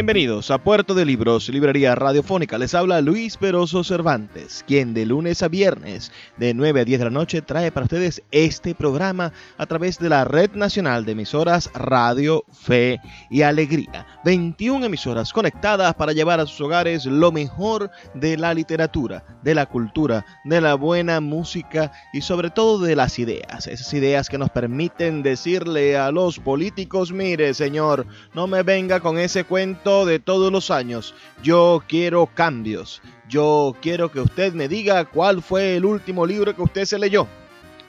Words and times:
Bienvenidos 0.00 0.50
a 0.50 0.56
Puerto 0.56 0.94
de 0.94 1.04
Libros, 1.04 1.50
Librería 1.50 1.94
Radiofónica. 1.94 2.56
Les 2.56 2.74
habla 2.74 3.02
Luis 3.02 3.36
Peroso 3.36 3.84
Cervantes, 3.84 4.64
quien 4.66 4.94
de 4.94 5.04
lunes 5.04 5.42
a 5.42 5.48
viernes, 5.48 6.10
de 6.38 6.54
9 6.54 6.80
a 6.80 6.84
10 6.86 7.00
de 7.00 7.04
la 7.04 7.10
noche, 7.10 7.42
trae 7.42 7.70
para 7.70 7.84
ustedes 7.84 8.22
este 8.30 8.74
programa 8.74 9.34
a 9.58 9.66
través 9.66 9.98
de 9.98 10.08
la 10.08 10.24
Red 10.24 10.52
Nacional 10.52 11.04
de 11.04 11.12
Emisoras 11.12 11.70
Radio, 11.74 12.46
Fe 12.50 12.98
y 13.28 13.42
Alegría. 13.42 14.06
21 14.24 14.86
emisoras 14.86 15.34
conectadas 15.34 15.92
para 15.94 16.14
llevar 16.14 16.40
a 16.40 16.46
sus 16.46 16.62
hogares 16.62 17.04
lo 17.04 17.30
mejor 17.30 17.90
de 18.14 18.38
la 18.38 18.54
literatura, 18.54 19.22
de 19.42 19.54
la 19.54 19.66
cultura, 19.66 20.24
de 20.44 20.62
la 20.62 20.76
buena 20.76 21.20
música 21.20 21.92
y 22.14 22.22
sobre 22.22 22.48
todo 22.48 22.78
de 22.78 22.96
las 22.96 23.18
ideas. 23.18 23.66
Esas 23.66 23.92
ideas 23.92 24.30
que 24.30 24.38
nos 24.38 24.48
permiten 24.48 25.22
decirle 25.22 25.98
a 25.98 26.10
los 26.10 26.38
políticos, 26.38 27.12
mire 27.12 27.52
señor, 27.52 28.06
no 28.32 28.46
me 28.46 28.62
venga 28.62 29.00
con 29.00 29.18
ese 29.18 29.44
cuento 29.44 29.89
de 29.90 30.18
todos 30.18 30.50
los 30.52 30.70
años. 30.70 31.14
Yo 31.42 31.82
quiero 31.88 32.26
cambios. 32.26 33.02
Yo 33.28 33.76
quiero 33.80 34.10
que 34.10 34.20
usted 34.20 34.52
me 34.54 34.68
diga 34.68 35.04
cuál 35.04 35.42
fue 35.42 35.76
el 35.76 35.84
último 35.84 36.26
libro 36.26 36.54
que 36.54 36.62
usted 36.62 36.84
se 36.84 36.98
leyó. 36.98 37.26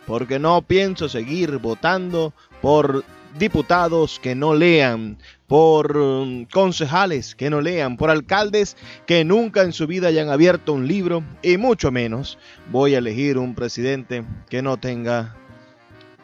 Porque 0.06 0.40
no 0.40 0.62
pienso 0.62 1.08
seguir 1.08 1.58
votando 1.58 2.34
por 2.62 3.04
diputados 3.38 4.20
que 4.20 4.36
no 4.36 4.54
lean, 4.54 5.18
por 5.48 5.98
um, 5.98 6.46
concejales 6.46 7.36
que 7.36 7.50
no 7.50 7.62
lean, 7.62 7.98
por 7.98 8.10
alcaldes 8.10 8.76
que 9.06 9.24
nunca 9.24 9.62
en 9.64 9.74
su 9.74 9.88
vida 9.88 10.10
hayan 10.10 10.30
abierto 10.30 10.74
un 10.74 10.88
libro 10.88 11.24
y 11.42 11.58
mucho 11.58 11.92
menos 11.92 12.38
voy 12.72 12.96
a 12.96 12.98
elegir 12.98 13.38
un 13.38 13.56
presidente 13.56 14.24
que 14.50 14.62
no 14.62 14.78
tenga 14.78 15.36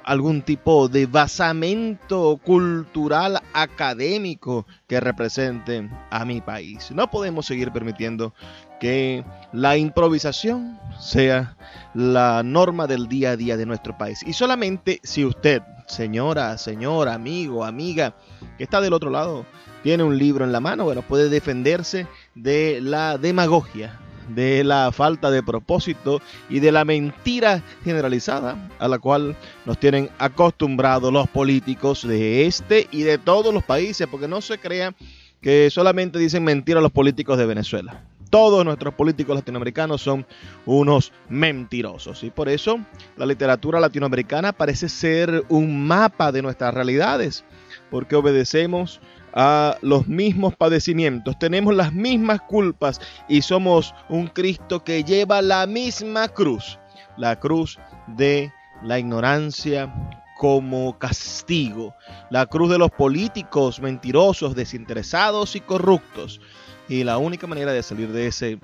algún 0.08 0.42
tipo 0.42 0.88
de 0.88 1.06
basamento 1.06 2.40
cultural 2.42 3.42
académico 3.52 4.66
que 4.88 5.02
represente 5.02 5.90
a 6.10 6.24
mi 6.24 6.40
país. 6.40 6.92
No 6.92 7.12
podemos 7.12 7.46
seguir 7.46 7.74
permitiendo 7.74 8.34
que 8.80 9.26
la 9.52 9.76
improvisación 9.76 10.80
sea 10.98 11.58
la 11.94 12.42
norma 12.42 12.88
del 12.88 13.10
día 13.10 13.32
a 13.32 13.36
día 13.36 13.58
de 13.58 13.66
nuestro 13.66 13.98
país. 13.98 14.24
Y 14.26 14.32
solamente 14.32 15.02
si 15.04 15.26
usted, 15.26 15.62
señora, 15.88 16.58
señor, 16.58 17.10
amigo, 17.10 17.66
amiga, 17.66 18.16
que 18.58 18.64
está 18.64 18.80
del 18.80 18.94
otro 18.94 19.10
lado, 19.10 19.46
tiene 19.84 20.04
un 20.04 20.18
libro 20.18 20.46
en 20.46 20.54
la 20.54 20.62
mano, 20.62 20.86
bueno, 20.86 21.02
puede 21.02 21.28
defenderse 21.28 22.08
de 22.34 22.80
la 22.82 23.18
demagogia 23.18 24.00
de 24.28 24.64
la 24.64 24.92
falta 24.92 25.32
de 25.32 25.44
propósito 25.44 26.22
y 26.50 26.60
de 26.60 26.72
la 26.72 26.86
mentira 26.86 27.64
generalizada 27.84 28.70
a 28.80 28.88
la 28.88 29.00
cual 29.00 29.36
nos 29.66 29.80
tienen 29.80 30.10
acostumbrados 30.20 31.12
los 31.12 31.28
políticos 31.28 32.08
de 32.08 32.46
este 32.46 32.88
y 32.92 33.04
de 33.04 33.18
todos 33.18 33.54
los 33.54 33.64
países, 33.64 34.08
porque 34.08 34.28
no 34.28 34.42
se 34.42 34.58
crea 34.58 34.94
que 35.42 35.70
solamente 35.70 36.20
dicen 36.20 36.44
mentira 36.44 36.82
los 36.82 36.92
políticos 36.92 37.38
de 37.38 37.46
Venezuela. 37.46 38.04
Todos 38.30 38.66
nuestros 38.66 38.94
políticos 38.94 39.36
latinoamericanos 39.36 40.02
son 40.02 40.26
unos 40.66 41.14
mentirosos 41.30 42.24
y 42.24 42.30
por 42.30 42.50
eso 42.50 42.78
la 43.16 43.26
literatura 43.26 43.80
latinoamericana 43.80 44.52
parece 44.52 44.90
ser 44.90 45.46
un 45.48 45.88
mapa 45.88 46.34
de 46.34 46.42
nuestras 46.42 46.74
realidades, 46.74 47.46
porque 47.90 48.18
obedecemos 48.18 49.00
a 49.40 49.78
los 49.84 50.08
mismos 50.08 50.56
padecimientos, 50.56 51.38
tenemos 51.38 51.76
las 51.76 51.94
mismas 51.94 52.42
culpas 52.42 53.00
y 53.30 53.44
somos 53.44 53.94
un 54.10 54.26
Cristo 54.26 54.84
que 54.84 55.04
lleva 55.04 55.44
la 55.44 55.68
misma 55.68 56.28
cruz, 56.28 56.80
la 57.18 57.40
cruz 57.40 57.78
de 58.08 58.52
la 58.82 58.98
ignorancia 58.98 59.94
como 60.40 60.98
castigo, 60.98 61.94
la 62.32 62.48
cruz 62.48 62.72
de 62.72 62.80
los 62.80 62.90
políticos 62.90 63.80
mentirosos, 63.80 64.56
desinteresados 64.56 65.56
y 65.56 65.62
corruptos. 65.62 66.42
Y 66.90 67.04
la 67.04 67.20
única 67.20 67.46
manera 67.46 67.72
de 67.74 67.84
salir 67.84 68.12
de 68.12 68.26
ese 68.26 68.60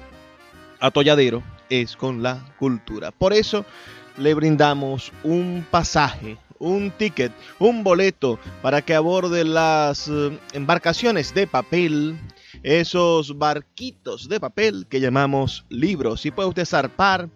atolladero 0.79 1.43
es 1.69 1.95
con 1.95 2.23
la 2.23 2.43
cultura. 2.57 3.11
Por 3.11 3.33
eso 3.33 3.63
le 4.17 4.33
brindamos 4.33 5.11
un 5.23 5.65
pasaje 5.69 6.37
un 6.63 6.91
ticket, 6.91 7.31
un 7.59 7.83
boleto 7.83 8.39
para 8.61 8.81
que 8.81 8.95
aborde 8.95 9.43
las 9.43 10.07
eh, 10.07 10.37
embarcaciones 10.53 11.33
de 11.33 11.45
papel, 11.45 12.17
esos 12.63 13.37
barquitos 13.37 14.29
de 14.29 14.39
papel 14.39 14.87
que 14.89 15.01
llamamos 15.01 15.65
libros. 15.69 16.25
Y 16.25 16.31
puede 16.31 16.49
usted 16.49 16.65
zarpar 16.65 17.29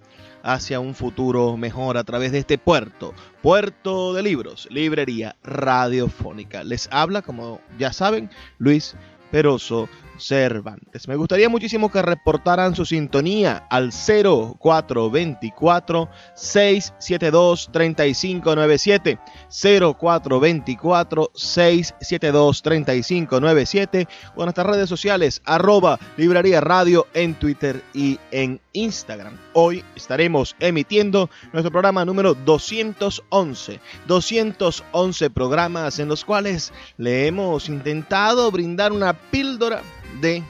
hacia 0.43 0.79
un 0.79 0.95
futuro 0.95 1.57
mejor 1.57 1.97
a 1.97 2.05
través 2.05 2.31
de 2.31 2.39
este 2.39 2.57
puerto, 2.57 3.13
puerto 3.41 4.13
de 4.13 4.23
libros, 4.23 4.67
librería 4.71 5.35
radiofónica. 5.43 6.63
Les 6.63 6.87
habla, 6.91 7.21
como 7.21 7.59
ya 7.77 7.91
saben, 7.91 8.29
Luis 8.57 8.95
Peroso 9.29 9.89
Cervantes. 10.17 11.07
Me 11.07 11.15
gustaría 11.15 11.49
muchísimo 11.49 11.91
que 11.91 12.01
reportaran 12.01 12.75
su 12.75 12.85
sintonía 12.85 13.67
al 13.69 13.91
0424 13.91 16.09
672 16.35 17.69
3597 17.71 19.19
0424 19.49 21.31
672 21.33 22.61
3597 22.61 24.07
o 24.35 24.41
en 24.41 24.45
nuestras 24.45 24.67
redes 24.67 24.89
sociales 24.89 25.41
arroba 25.45 25.99
librería 26.17 26.61
radio 26.61 27.07
en 27.13 27.35
Twitter 27.35 27.83
y 27.93 28.19
en 28.31 28.59
Instagram. 28.73 29.37
Hoy 29.53 29.83
estaremos 29.95 30.55
emitiendo 30.59 31.29
nuestro 31.51 31.71
programa 31.71 32.05
número 32.05 32.33
211. 32.33 33.79
211 34.07 35.29
programas 35.29 35.99
en 35.99 36.07
los 36.07 36.25
cuales 36.25 36.73
le 36.97 37.27
hemos 37.27 37.69
intentado 37.69 38.49
brindar 38.51 38.91
una 38.91 39.13
píldora 39.13 39.81
de 40.21 40.43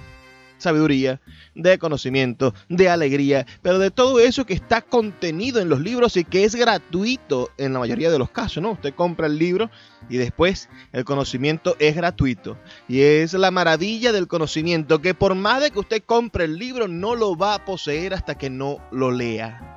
sabiduría, 0.57 1.21
de 1.55 1.77
conocimiento, 1.77 2.53
de 2.69 2.89
alegría, 2.89 3.45
pero 3.61 3.79
de 3.79 3.91
todo 3.91 4.19
eso 4.19 4.45
que 4.45 4.53
está 4.53 4.81
contenido 4.81 5.59
en 5.59 5.69
los 5.69 5.79
libros 5.79 6.17
y 6.17 6.23
que 6.23 6.43
es 6.43 6.55
gratuito 6.55 7.51
en 7.57 7.73
la 7.73 7.79
mayoría 7.79 8.11
de 8.11 8.19
los 8.19 8.29
casos, 8.29 8.61
¿no? 8.61 8.71
Usted 8.71 8.93
compra 8.93 9.27
el 9.27 9.37
libro 9.37 9.69
y 10.09 10.17
después 10.17 10.69
el 10.91 11.05
conocimiento 11.05 11.75
es 11.79 11.95
gratuito. 11.95 12.57
Y 12.87 13.01
es 13.01 13.33
la 13.33 13.51
maravilla 13.51 14.11
del 14.11 14.27
conocimiento 14.27 15.01
que 15.01 15.13
por 15.13 15.35
más 15.35 15.61
de 15.61 15.71
que 15.71 15.79
usted 15.79 16.03
compre 16.03 16.45
el 16.45 16.57
libro 16.57 16.87
no 16.87 17.15
lo 17.15 17.35
va 17.35 17.55
a 17.55 17.65
poseer 17.65 18.13
hasta 18.13 18.35
que 18.35 18.49
no 18.49 18.79
lo 18.91 19.11
lea. 19.11 19.73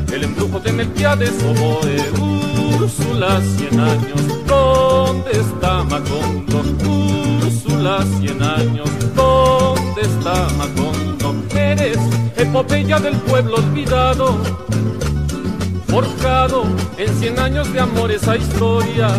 el 0.13 0.23
embrujo 0.23 0.59
de 0.59 0.71
Melquiades, 0.71 1.33
oboe, 1.43 1.97
Úrsula, 2.75 3.41
cien 3.57 3.79
años, 3.79 4.45
¿dónde 4.47 5.31
está 5.31 5.83
Macondo? 5.83 6.63
Úrsula, 7.41 8.03
cien 8.19 8.41
años, 8.41 8.89
¿dónde 9.15 10.01
está 10.01 10.47
Macondo? 10.57 11.35
Eres 11.55 11.97
epopeya 12.35 12.99
del 12.99 13.15
pueblo 13.17 13.55
olvidado, 13.57 14.37
forjado 15.87 16.63
en 16.97 17.19
cien 17.19 17.39
años 17.39 17.71
de 17.71 17.79
amor 17.79 18.11
esa 18.11 18.35
historia. 18.35 19.09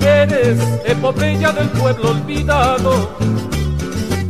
Eres 0.00 0.58
epopeya 0.86 1.52
del 1.52 1.68
pueblo 1.68 2.10
olvidado, 2.10 3.16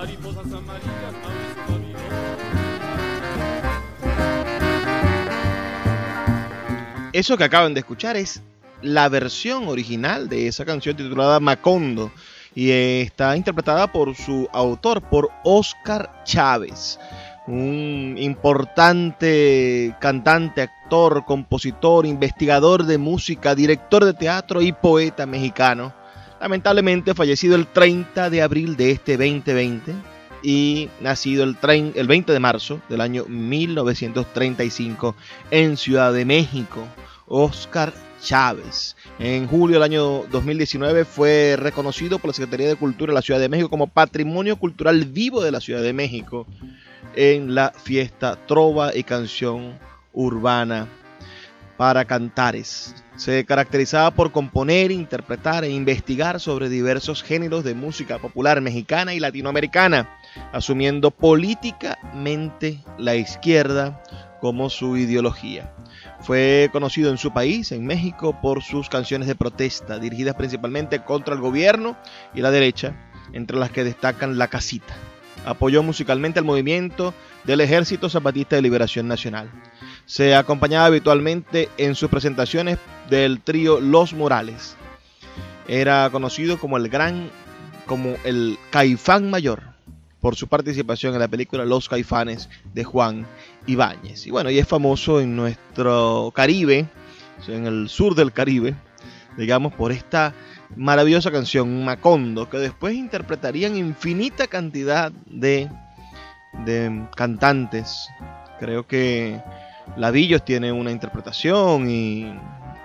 Mariposas 0.00 0.50
amarillas, 0.50 1.12
Mauricio. 1.68 1.98
Eso 7.12 7.36
que 7.36 7.44
acaban 7.44 7.74
de 7.74 7.80
escuchar 7.80 8.16
es 8.16 8.40
la 8.80 9.10
versión 9.10 9.68
original 9.68 10.30
de 10.30 10.46
esa 10.46 10.64
canción 10.64 10.96
titulada 10.96 11.38
Macondo 11.38 12.10
y 12.54 12.70
está 12.70 13.36
interpretada 13.36 13.92
por 13.92 14.16
su 14.16 14.48
autor, 14.54 15.02
por 15.02 15.30
Oscar 15.44 16.24
Chávez, 16.24 16.98
un 17.46 18.16
importante 18.18 19.94
cantante, 20.00 20.62
actor, 20.62 21.26
compositor, 21.26 22.06
investigador 22.06 22.86
de 22.86 22.96
música, 22.96 23.54
director 23.54 24.06
de 24.06 24.14
teatro 24.14 24.62
y 24.62 24.72
poeta 24.72 25.26
mexicano. 25.26 25.99
Lamentablemente 26.40 27.14
fallecido 27.14 27.54
el 27.54 27.66
30 27.66 28.30
de 28.30 28.42
abril 28.42 28.76
de 28.76 28.92
este 28.92 29.18
2020 29.18 29.92
y 30.42 30.88
nacido 31.00 31.44
el, 31.44 31.56
el 31.94 32.06
20 32.06 32.32
de 32.32 32.40
marzo 32.40 32.80
del 32.88 33.02
año 33.02 33.26
1935 33.26 35.14
en 35.50 35.76
Ciudad 35.76 36.12
de 36.14 36.24
México. 36.24 36.86
Oscar 37.26 37.92
Chávez. 38.22 38.96
En 39.18 39.46
julio 39.46 39.74
del 39.74 39.82
año 39.82 40.24
2019 40.30 41.04
fue 41.04 41.56
reconocido 41.58 42.18
por 42.18 42.28
la 42.28 42.34
Secretaría 42.34 42.68
de 42.68 42.76
Cultura 42.76 43.12
de 43.12 43.14
la 43.14 43.22
Ciudad 43.22 43.38
de 43.38 43.48
México 43.48 43.70
como 43.70 43.86
Patrimonio 43.86 44.56
Cultural 44.56 45.04
Vivo 45.04 45.42
de 45.42 45.52
la 45.52 45.60
Ciudad 45.60 45.82
de 45.82 45.92
México 45.92 46.46
en 47.14 47.54
la 47.54 47.70
fiesta 47.70 48.36
Trova 48.46 48.96
y 48.96 49.04
Canción 49.04 49.78
Urbana 50.12 50.88
para 51.80 52.04
Cantares. 52.04 52.94
Se 53.16 53.46
caracterizaba 53.46 54.10
por 54.10 54.32
componer, 54.32 54.90
interpretar 54.90 55.64
e 55.64 55.70
investigar 55.70 56.38
sobre 56.38 56.68
diversos 56.68 57.22
géneros 57.22 57.64
de 57.64 57.72
música 57.72 58.18
popular 58.18 58.60
mexicana 58.60 59.14
y 59.14 59.18
latinoamericana, 59.18 60.10
asumiendo 60.52 61.10
políticamente 61.10 62.84
la 62.98 63.14
izquierda 63.14 64.02
como 64.42 64.68
su 64.68 64.98
ideología. 64.98 65.72
Fue 66.20 66.68
conocido 66.70 67.10
en 67.10 67.16
su 67.16 67.32
país, 67.32 67.72
en 67.72 67.86
México, 67.86 68.38
por 68.42 68.62
sus 68.62 68.90
canciones 68.90 69.26
de 69.26 69.34
protesta, 69.34 69.98
dirigidas 69.98 70.34
principalmente 70.34 71.02
contra 71.02 71.32
el 71.32 71.40
gobierno 71.40 71.96
y 72.34 72.42
la 72.42 72.50
derecha, 72.50 72.94
entre 73.32 73.56
las 73.56 73.70
que 73.70 73.84
destacan 73.84 74.36
La 74.36 74.48
Casita. 74.48 74.94
Apoyó 75.46 75.82
musicalmente 75.82 76.40
al 76.40 76.44
movimiento 76.44 77.14
del 77.44 77.62
Ejército 77.62 78.10
Zapatista 78.10 78.56
de 78.56 78.60
Liberación 78.60 79.08
Nacional. 79.08 79.50
Se 80.10 80.34
acompañaba 80.34 80.86
habitualmente 80.86 81.68
en 81.78 81.94
sus 81.94 82.10
presentaciones 82.10 82.78
del 83.08 83.40
trío 83.40 83.78
Los 83.78 84.12
Morales. 84.12 84.74
Era 85.68 86.10
conocido 86.10 86.58
como 86.58 86.78
el 86.78 86.88
gran, 86.88 87.30
como 87.86 88.16
el 88.24 88.58
Caifán 88.70 89.30
Mayor, 89.30 89.62
por 90.20 90.34
su 90.34 90.48
participación 90.48 91.14
en 91.14 91.20
la 91.20 91.28
película 91.28 91.64
Los 91.64 91.88
Caifanes 91.88 92.48
de 92.74 92.82
Juan 92.82 93.24
Ibáñez. 93.68 94.26
Y 94.26 94.32
bueno, 94.32 94.50
y 94.50 94.58
es 94.58 94.66
famoso 94.66 95.20
en 95.20 95.36
nuestro 95.36 96.32
Caribe, 96.34 96.88
en 97.46 97.66
el 97.66 97.88
sur 97.88 98.16
del 98.16 98.32
Caribe, 98.32 98.74
digamos, 99.36 99.74
por 99.74 99.92
esta 99.92 100.34
maravillosa 100.74 101.30
canción, 101.30 101.84
Macondo, 101.84 102.50
que 102.50 102.58
después 102.58 102.96
interpretarían 102.96 103.76
infinita 103.76 104.48
cantidad 104.48 105.12
de, 105.26 105.70
de 106.64 107.06
cantantes. 107.14 108.08
Creo 108.58 108.88
que 108.88 109.40
Lavillos 109.96 110.44
tiene 110.44 110.72
una 110.72 110.90
interpretación 110.90 111.90
y, 111.90 112.32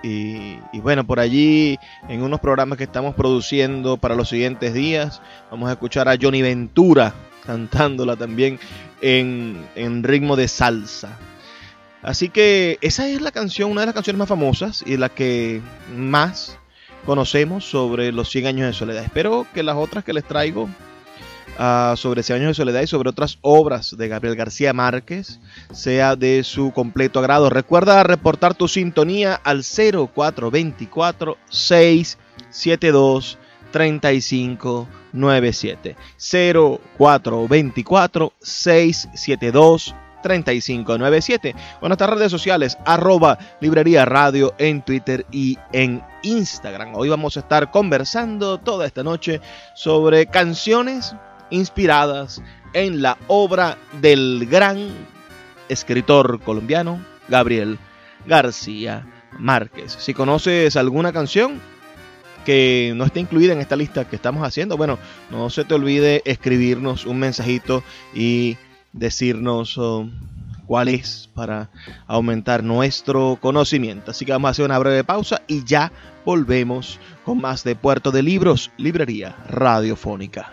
y, 0.02 0.80
bueno, 0.80 1.04
por 1.04 1.18
allí 1.18 1.78
en 2.08 2.22
unos 2.22 2.40
programas 2.40 2.78
que 2.78 2.84
estamos 2.84 3.14
produciendo 3.14 3.96
para 3.96 4.14
los 4.14 4.28
siguientes 4.28 4.74
días, 4.74 5.20
vamos 5.50 5.68
a 5.68 5.72
escuchar 5.72 6.08
a 6.08 6.16
Johnny 6.20 6.42
Ventura 6.42 7.12
cantándola 7.44 8.16
también 8.16 8.58
en, 9.00 9.64
en, 9.74 10.02
ritmo 10.02 10.36
de 10.36 10.48
salsa. 10.48 11.16
Así 12.02 12.28
que 12.28 12.78
esa 12.82 13.08
es 13.08 13.20
la 13.20 13.32
canción, 13.32 13.70
una 13.70 13.80
de 13.80 13.86
las 13.86 13.94
canciones 13.94 14.18
más 14.18 14.28
famosas 14.28 14.84
y 14.86 14.96
la 14.96 15.08
que 15.08 15.60
más 15.96 16.58
conocemos 17.04 17.64
sobre 17.64 18.12
los 18.12 18.28
100 18.30 18.46
años 18.46 18.66
de 18.66 18.72
soledad. 18.74 19.04
Espero 19.04 19.46
que 19.54 19.62
las 19.62 19.76
otras 19.76 20.04
que 20.04 20.12
les 20.12 20.24
traigo 20.24 20.68
uh, 21.58 21.96
sobre 21.96 22.22
100 22.22 22.40
años 22.40 22.50
de 22.50 22.54
soledad 22.54 22.82
y 22.82 22.86
sobre 22.86 23.10
otras 23.10 23.38
obras 23.40 23.96
de 23.96 24.06
Gabriel 24.08 24.36
García 24.36 24.72
Márquez 24.72 25.40
sea 25.72 26.14
de 26.16 26.44
su 26.44 26.72
completo 26.72 27.18
agrado. 27.18 27.50
Recuerda 27.50 28.02
reportar 28.02 28.54
tu 28.54 28.68
sintonía 28.68 29.34
al 29.34 29.64
0424 29.64 31.36
672 31.48 33.38
3597 33.72 35.96
0424 36.18 38.32
672 38.40 39.94
3597 40.26 41.54
o 41.80 41.88
nuestras 41.88 42.10
redes 42.10 42.30
sociales 42.30 42.76
arroba 42.84 43.38
librería 43.60 44.04
radio 44.04 44.54
en 44.58 44.82
Twitter 44.82 45.24
y 45.30 45.56
en 45.72 46.02
Instagram. 46.22 46.94
Hoy 46.96 47.08
vamos 47.08 47.36
a 47.36 47.40
estar 47.40 47.70
conversando 47.70 48.58
toda 48.58 48.86
esta 48.86 49.04
noche 49.04 49.40
sobre 49.74 50.26
canciones 50.26 51.14
inspiradas 51.50 52.42
en 52.72 53.02
la 53.02 53.18
obra 53.28 53.78
del 54.00 54.46
gran 54.50 54.88
escritor 55.68 56.40
colombiano 56.40 57.00
Gabriel 57.28 57.78
García 58.26 59.06
Márquez. 59.38 59.96
Si 59.98 60.14
conoces 60.14 60.76
alguna 60.76 61.12
canción 61.12 61.60
que 62.44 62.92
no 62.94 63.04
esté 63.04 63.20
incluida 63.20 63.52
en 63.52 63.60
esta 63.60 63.76
lista 63.76 64.08
que 64.08 64.16
estamos 64.16 64.46
haciendo, 64.46 64.76
bueno, 64.76 64.98
no 65.30 65.50
se 65.50 65.64
te 65.64 65.74
olvide 65.74 66.22
escribirnos 66.24 67.04
un 67.04 67.18
mensajito 67.18 67.82
y 68.14 68.56
decirnos 68.92 69.76
oh, 69.78 70.08
cuál 70.66 70.88
es 70.88 71.28
para 71.34 71.70
aumentar 72.06 72.62
nuestro 72.62 73.38
conocimiento. 73.40 74.12
Así 74.12 74.24
que 74.24 74.32
vamos 74.32 74.48
a 74.48 74.50
hacer 74.52 74.64
una 74.64 74.78
breve 74.78 75.04
pausa 75.04 75.42
y 75.46 75.64
ya 75.64 75.92
volvemos 76.24 77.00
con 77.24 77.40
más 77.40 77.64
de 77.64 77.74
Puerto 77.74 78.10
de 78.10 78.22
Libros, 78.22 78.70
Librería 78.76 79.36
Radiofónica. 79.48 80.52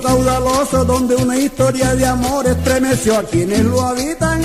Caudaloso 0.00 0.84
donde 0.84 1.16
una 1.16 1.36
historia 1.36 1.94
de 1.94 2.06
amor 2.06 2.46
estremeció 2.46 3.18
a 3.18 3.22
quienes 3.22 3.64
lo 3.64 3.80
habitan. 3.82 4.40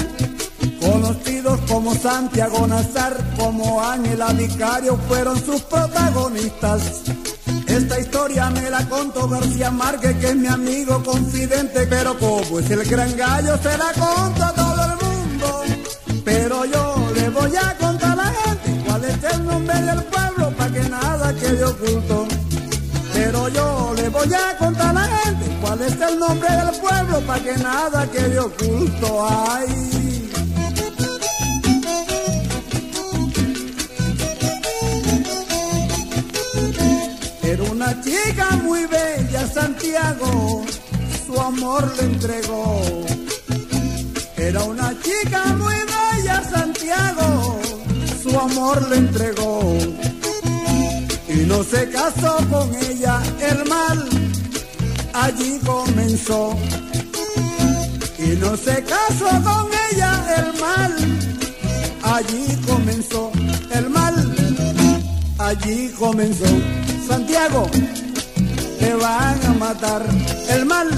Conocidos 0.80 1.60
como 1.68 1.96
Santiago 1.96 2.68
Nazar, 2.68 3.18
como 3.38 3.82
Ángela 3.82 4.34
Vicario 4.34 4.98
fueron 5.08 5.44
sus 5.44 5.62
protagonistas. 5.62 7.04
Esta 7.68 8.00
historia 8.00 8.50
me 8.52 8.70
la 8.70 8.88
contó 8.88 9.28
García 9.28 9.72
Márquez, 9.72 10.16
que 10.18 10.28
es 10.28 10.36
mi 10.36 10.48
amigo 10.48 11.04
confidente, 11.04 11.88
pero 11.88 12.18
como 12.20 12.60
es 12.60 12.70
el 12.70 12.84
gran 12.86 13.16
gallo, 13.18 13.58
se 13.58 13.78
la 13.78 13.92
conta 13.94 14.50
a 14.50 14.54
todo 14.54 14.86
el 14.86 15.06
mundo. 15.06 15.64
Pero 16.24 16.66
yo 16.66 16.96
le 17.16 17.30
voy 17.30 17.56
a 17.56 17.78
contar 17.78 18.12
a 18.12 18.16
la 18.16 18.34
gente 18.34 18.84
cuál 18.86 19.04
es 19.06 19.34
el 19.34 19.46
nombre 19.46 19.82
del 19.82 20.04
pueblo, 20.04 20.52
para 20.58 20.72
que 20.72 20.90
nada 20.90 21.34
quede 21.34 21.64
oculto. 21.64 22.28
Pero 23.14 23.48
yo 23.50 23.94
le 23.96 24.10
voy 24.10 24.34
a 24.34 24.58
contar 24.58 24.65
cuál 25.76 25.88
es 25.88 26.02
el 26.02 26.20
nombre 26.20 26.50
del 26.50 26.80
pueblo 26.80 27.20
para 27.22 27.44
que 27.44 27.58
nada 27.58 28.10
quede 28.12 28.40
oculto. 28.40 29.28
Ay. 29.28 30.32
Era 37.44 37.64
una 37.64 38.02
chica 38.02 38.50
muy 38.64 38.86
bella, 38.86 39.48
Santiago, 39.48 40.66
su 41.26 41.40
amor 41.40 41.92
le 41.98 42.04
entregó. 42.04 42.82
Era 44.38 44.64
una 44.64 44.94
chica 45.02 45.44
muy 45.56 45.76
bella, 45.76 46.44
Santiago, 46.44 47.60
su 48.22 48.40
amor 48.40 48.90
le 48.90 48.98
entregó. 48.98 49.78
Y 51.28 51.38
no 51.48 51.64
se 51.64 51.90
casó 51.90 52.38
con 52.50 52.74
ella, 52.76 53.22
el 53.42 53.66
mal 53.68 54.15
allí 55.16 55.60
comenzó. 55.66 56.58
Y 58.18 58.28
no 58.38 58.56
se 58.58 58.84
casó 58.84 59.30
con 59.44 59.70
ella, 59.92 60.12
el 60.38 60.60
mal 60.60 60.96
allí 62.04 62.58
comenzó. 62.68 63.32
El 63.72 63.90
mal 63.90 64.16
allí 65.38 65.90
comenzó. 65.98 66.46
Santiago, 67.08 67.70
te 68.80 68.94
van 68.96 69.46
a 69.46 69.54
matar. 69.54 70.06
El 70.50 70.66
mal 70.66 70.90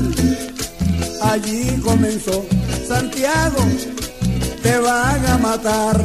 allí 1.22 1.80
comenzó. 1.84 2.46
Santiago, 2.88 3.64
te 4.64 4.78
van 4.80 5.26
a 5.26 5.38
matar. 5.38 6.04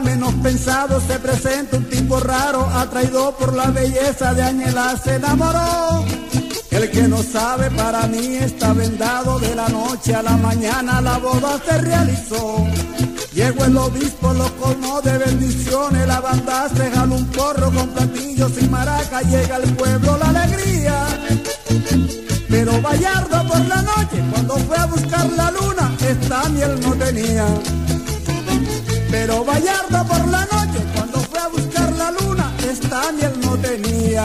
Menos 0.00 0.34
pensado 0.34 1.00
se 1.00 1.18
presenta 1.18 1.76
un 1.76 1.84
tipo 1.84 2.20
raro, 2.20 2.66
atraído 2.74 3.36
por 3.36 3.54
la 3.54 3.66
belleza 3.66 4.34
de 4.34 4.42
Ángela, 4.42 4.96
se 5.02 5.14
enamoró. 5.16 6.04
El 6.70 6.90
que 6.90 7.02
no 7.08 7.22
sabe 7.22 7.70
para 7.70 8.06
mí 8.06 8.36
está 8.36 8.72
vendado 8.72 9.38
de 9.38 9.54
la 9.54 9.68
noche 9.68 10.14
a 10.14 10.22
la 10.22 10.36
mañana, 10.36 11.00
la 11.00 11.18
boda 11.18 11.60
se 11.64 11.78
realizó. 11.78 12.66
Llegó 13.32 13.64
el 13.64 13.76
obispo, 13.76 14.32
lo 14.32 14.54
colmó 14.56 15.00
de 15.02 15.18
bendiciones, 15.18 16.06
la 16.06 16.20
banda 16.20 16.68
se 16.74 16.90
jaló 16.90 17.14
un 17.16 17.26
porro 17.26 17.70
con 17.70 17.88
platillos 17.88 18.52
y 18.60 18.68
maraca, 18.68 19.22
llega 19.22 19.56
al 19.56 19.74
pueblo 19.74 20.18
la 20.18 20.28
alegría. 20.28 21.06
Pero 22.48 22.80
Bayardo 22.80 23.46
por 23.48 23.60
la 23.66 23.82
noche, 23.82 24.22
cuando 24.32 24.56
fue 24.58 24.76
a 24.76 24.86
buscar 24.86 25.30
la 25.32 25.50
luna, 25.50 25.94
esta 26.08 26.48
miel 26.50 26.80
no 26.80 26.94
tenía. 26.94 27.46
Pero 29.26 29.44
Bayardo 29.44 30.06
por 30.06 30.28
la 30.28 30.42
noche, 30.42 30.78
cuando 30.94 31.18
fue 31.18 31.40
a 31.40 31.48
buscar 31.48 31.90
la 31.94 32.12
luna, 32.12 32.52
esta 32.70 33.10
miel 33.10 33.32
no 33.40 33.56
tenía. 33.56 34.24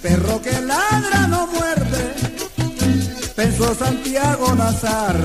Perro 0.00 0.40
que 0.40 0.60
ladra 0.62 1.26
no 1.28 1.46
muerde, 1.48 2.14
pensó 3.36 3.74
Santiago 3.74 4.54
Nazar. 4.54 5.16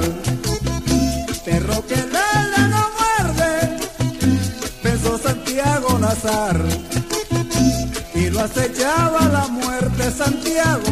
Perro 1.45 1.87
que 1.87 1.95
ladra 1.95 2.67
no 2.67 2.89
muerde, 2.99 3.77
pensó 4.81 5.17
Santiago 5.17 5.97
Nazar. 5.97 6.61
Y 8.13 8.29
lo 8.29 8.41
acechaba 8.41 9.29
la 9.29 9.47
muerte, 9.47 10.11
Santiago, 10.11 10.83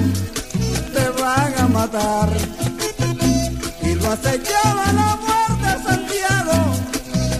Y 3.83 3.95
lo 3.95 4.11
acechaba 4.11 4.93
la 4.93 5.17
muerte, 5.17 5.83
Santiago, 5.83 6.73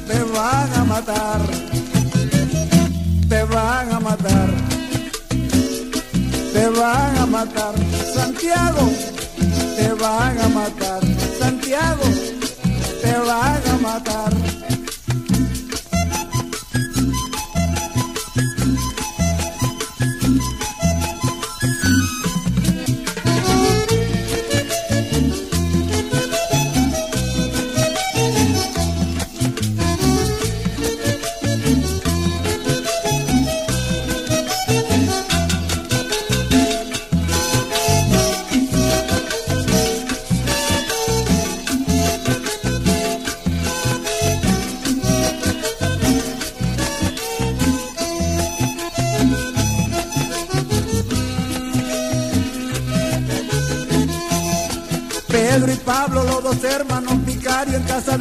te 0.07 0.23
van 0.23 0.73
a 0.73 0.83
matar. 0.83 1.41
Te 3.29 3.43
van 3.43 3.91
a 3.93 3.99
matar. 3.99 4.49
Te 6.53 6.67
van 6.67 7.17
a 7.17 7.25
matar, 7.25 7.73
Santiago, 8.13 8.91
te 9.77 9.93
van 9.93 10.37
a 10.37 10.47
matar, 10.49 11.01
Santiago, 11.39 12.03
te 13.01 13.17
van 13.17 13.61
a 13.67 13.77
matar. 13.81 14.30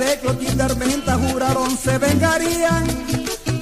De 0.00 0.18
Clotilde 0.18 0.62
Armenta 0.62 1.18
juraron 1.18 1.76
se 1.76 1.98
vengarían 1.98 2.86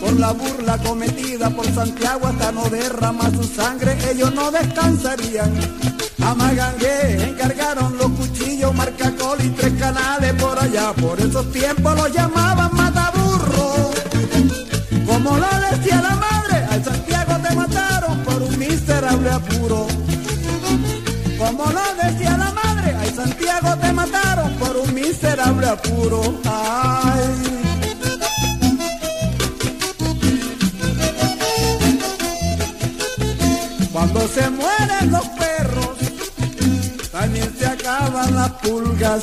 por 0.01 0.13
la 0.21 0.31
burla 0.31 0.79
cometida 0.79 1.51
por 1.51 1.67
Santiago 1.67 2.29
hasta 2.29 2.53
no 2.53 2.69
derramar 2.71 3.33
su 3.33 3.43
sangre, 3.43 3.99
ellos 4.09 4.33
no 4.33 4.53
descansarían. 4.53 5.53
A 6.23 6.35
Magangué 6.35 7.31
encargaron 7.31 7.99
los 7.99 8.11
cuchillos, 8.13 8.73
marcacol 8.73 9.39
y 9.45 9.49
tres 9.49 9.73
canales 9.81 10.33
por 10.35 10.57
allá, 10.59 10.93
por 10.93 11.19
esos 11.19 11.51
tiempos 11.51 11.97
los 11.97 12.13
llamaban 12.13 12.73
mataburro. 12.73 13.91
Como 15.07 15.37
lo 15.37 15.49
decía 15.71 16.01
la 16.01 16.18
apuro. 25.69 26.23
Ay. 26.45 27.49
Cuando 33.93 34.29
se 34.29 34.49
mueren 34.51 35.11
los 35.11 35.27
perros, 35.29 35.97
también 37.13 37.55
se 37.59 37.67
acaban 37.67 38.35
las 38.35 38.51
pulgas. 38.63 39.23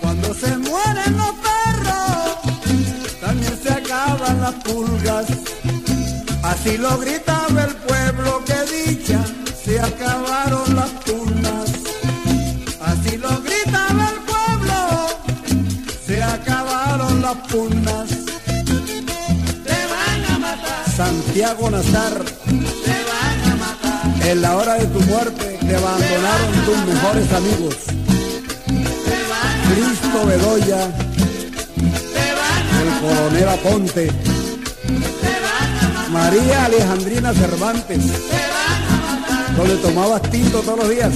Cuando 0.00 0.32
se 0.32 0.56
mueren 0.56 1.16
los 1.16 1.32
perros, 1.48 3.20
también 3.20 3.58
se 3.62 3.72
acaban 3.72 4.40
las 4.40 4.54
pulgas. 4.54 5.26
Así 6.42 6.78
lo 6.78 6.96
gritaba 6.98 7.64
el 7.64 7.74
pueblo 7.76 8.42
que 8.44 8.58
dicha, 8.76 9.24
se 9.64 9.80
acabaron 9.80 10.76
las 10.76 10.90
Te 17.48 17.56
van 19.88 20.24
a 20.30 20.38
matar. 20.38 20.90
Santiago 20.94 21.70
Nazar, 21.70 22.24
te 22.44 22.96
van 23.08 23.52
a 23.52 23.56
matar. 23.56 24.26
En 24.26 24.42
la 24.42 24.56
hora 24.56 24.74
de 24.74 24.86
tu 24.86 25.00
muerte 25.00 25.58
te 25.66 25.76
abandonaron 25.76 26.52
tus 26.66 26.76
mejores 26.86 27.32
amigos. 27.32 27.74
Cristo 29.70 30.26
Bedoya. 30.26 30.90
Coronel 33.00 33.48
Aponte, 33.48 34.10
María 36.10 36.64
Alejandrina 36.64 37.32
Cervantes, 37.32 38.02
donde 39.56 39.76
tomabas 39.76 40.22
tinto 40.30 40.60
todos 40.62 40.78
los 40.80 40.90
días. 40.90 41.12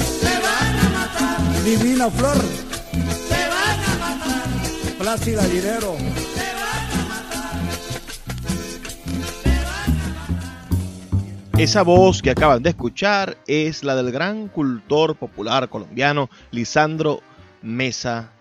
Divina 1.65 2.09
Flor, 2.09 2.41
Plácida 4.99 5.45
Guerrero. 5.49 5.97
Esa 11.59 11.83
voz 11.83 12.23
que 12.23 12.31
acaban 12.31 12.63
de 12.63 12.71
escuchar 12.71 13.37
es 13.47 13.85
la 13.85 13.95
del 13.95 14.11
gran 14.11 14.49
cultor 14.49 15.17
popular 15.17 15.69
colombiano 15.69 16.31
Lisandro 16.51 17.21
Mesa 17.61 18.33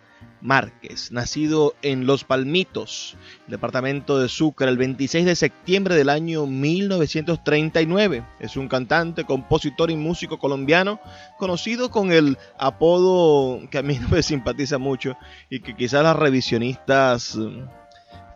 Márquez, 0.41 1.11
nacido 1.11 1.75
en 1.81 2.07
Los 2.07 2.23
Palmitos, 2.23 3.17
departamento 3.47 4.17
de 4.17 4.29
Sucre, 4.29 4.69
el 4.69 4.77
26 4.77 5.25
de 5.25 5.35
septiembre 5.35 5.95
del 5.95 6.09
año 6.09 6.47
1939. 6.47 8.25
Es 8.39 8.55
un 8.55 8.69
cantante, 8.69 9.25
compositor 9.25 9.91
y 9.91 9.97
músico 9.97 10.39
colombiano, 10.39 10.99
conocido 11.37 11.91
con 11.91 12.11
el 12.11 12.37
apodo 12.57 13.59
que 13.69 13.77
a 13.77 13.83
mí 13.83 13.99
no 14.01 14.07
me 14.07 14.23
simpatiza 14.23 14.77
mucho 14.77 15.17
y 15.49 15.59
que 15.59 15.75
quizás 15.75 16.01
las 16.01 16.15
revisionistas 16.15 17.37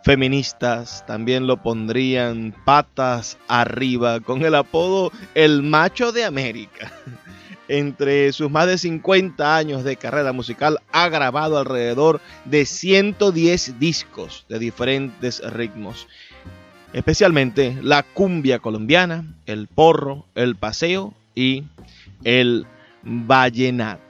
feministas 0.06 1.04
también 1.04 1.48
lo 1.48 1.56
pondrían 1.56 2.54
patas 2.64 3.38
arriba 3.48 4.20
con 4.20 4.44
el 4.44 4.54
apodo 4.54 5.10
El 5.34 5.64
Macho 5.64 6.12
de 6.12 6.24
América. 6.24 6.92
Entre 7.68 8.32
sus 8.32 8.48
más 8.48 8.68
de 8.68 8.78
50 8.78 9.56
años 9.56 9.82
de 9.82 9.96
carrera 9.96 10.32
musical 10.32 10.78
ha 10.92 11.08
grabado 11.08 11.58
alrededor 11.58 12.20
de 12.44 12.66
110 12.66 13.80
discos 13.80 14.46
de 14.48 14.60
diferentes 14.60 15.42
ritmos, 15.52 16.06
especialmente 16.92 17.76
la 17.82 18.04
cumbia 18.04 18.60
colombiana, 18.60 19.24
el 19.46 19.66
porro, 19.66 20.24
el 20.36 20.54
paseo 20.54 21.14
y 21.34 21.64
el 22.22 22.64
vallenato. 23.02 24.05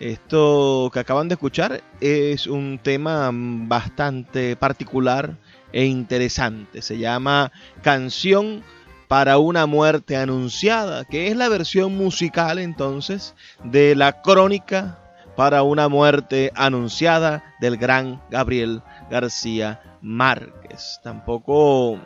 Esto 0.00 0.90
que 0.94 1.00
acaban 1.00 1.28
de 1.28 1.34
escuchar 1.34 1.82
es 2.00 2.46
un 2.46 2.80
tema 2.82 3.30
bastante 3.32 4.56
particular 4.56 5.36
e 5.72 5.84
interesante. 5.84 6.80
Se 6.80 6.96
llama 6.96 7.52
Canción 7.82 8.64
para 9.08 9.36
una 9.36 9.66
muerte 9.66 10.16
anunciada, 10.16 11.04
que 11.04 11.28
es 11.28 11.36
la 11.36 11.50
versión 11.50 11.98
musical 11.98 12.58
entonces 12.58 13.34
de 13.62 13.94
la 13.94 14.22
crónica 14.22 14.98
para 15.36 15.64
una 15.64 15.88
muerte 15.88 16.50
anunciada 16.54 17.44
del 17.60 17.76
gran 17.76 18.22
Gabriel 18.30 18.82
García 19.10 19.98
Márquez. 20.00 20.98
Tampoco 21.02 22.00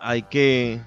hay 0.00 0.22
que, 0.22 0.80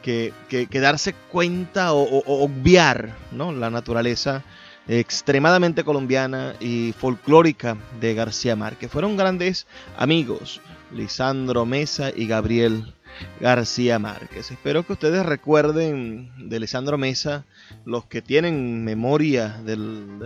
que, 0.00 0.32
darse 0.80 1.12
cuenta 1.30 1.92
o, 1.92 2.02
o 2.02 2.44
obviar 2.44 3.10
¿no? 3.30 3.52
la 3.52 3.68
naturaleza 3.68 4.42
extremadamente 4.88 5.84
colombiana 5.84 6.54
y 6.60 6.92
folclórica 6.92 7.76
de 8.00 8.14
García 8.14 8.56
Márquez. 8.56 8.90
Fueron 8.90 9.16
grandes 9.16 9.66
amigos, 9.96 10.60
Lisandro 10.92 11.64
Mesa 11.64 12.10
y 12.14 12.26
Gabriel 12.26 12.94
García 13.40 13.98
Márquez. 13.98 14.50
Espero 14.50 14.84
que 14.84 14.94
ustedes 14.94 15.24
recuerden 15.24 16.30
de 16.48 16.60
Lisandro 16.60 16.98
Mesa, 16.98 17.44
los 17.84 18.04
que 18.06 18.22
tienen 18.22 18.84
memoria 18.84 19.60
del, 19.64 20.18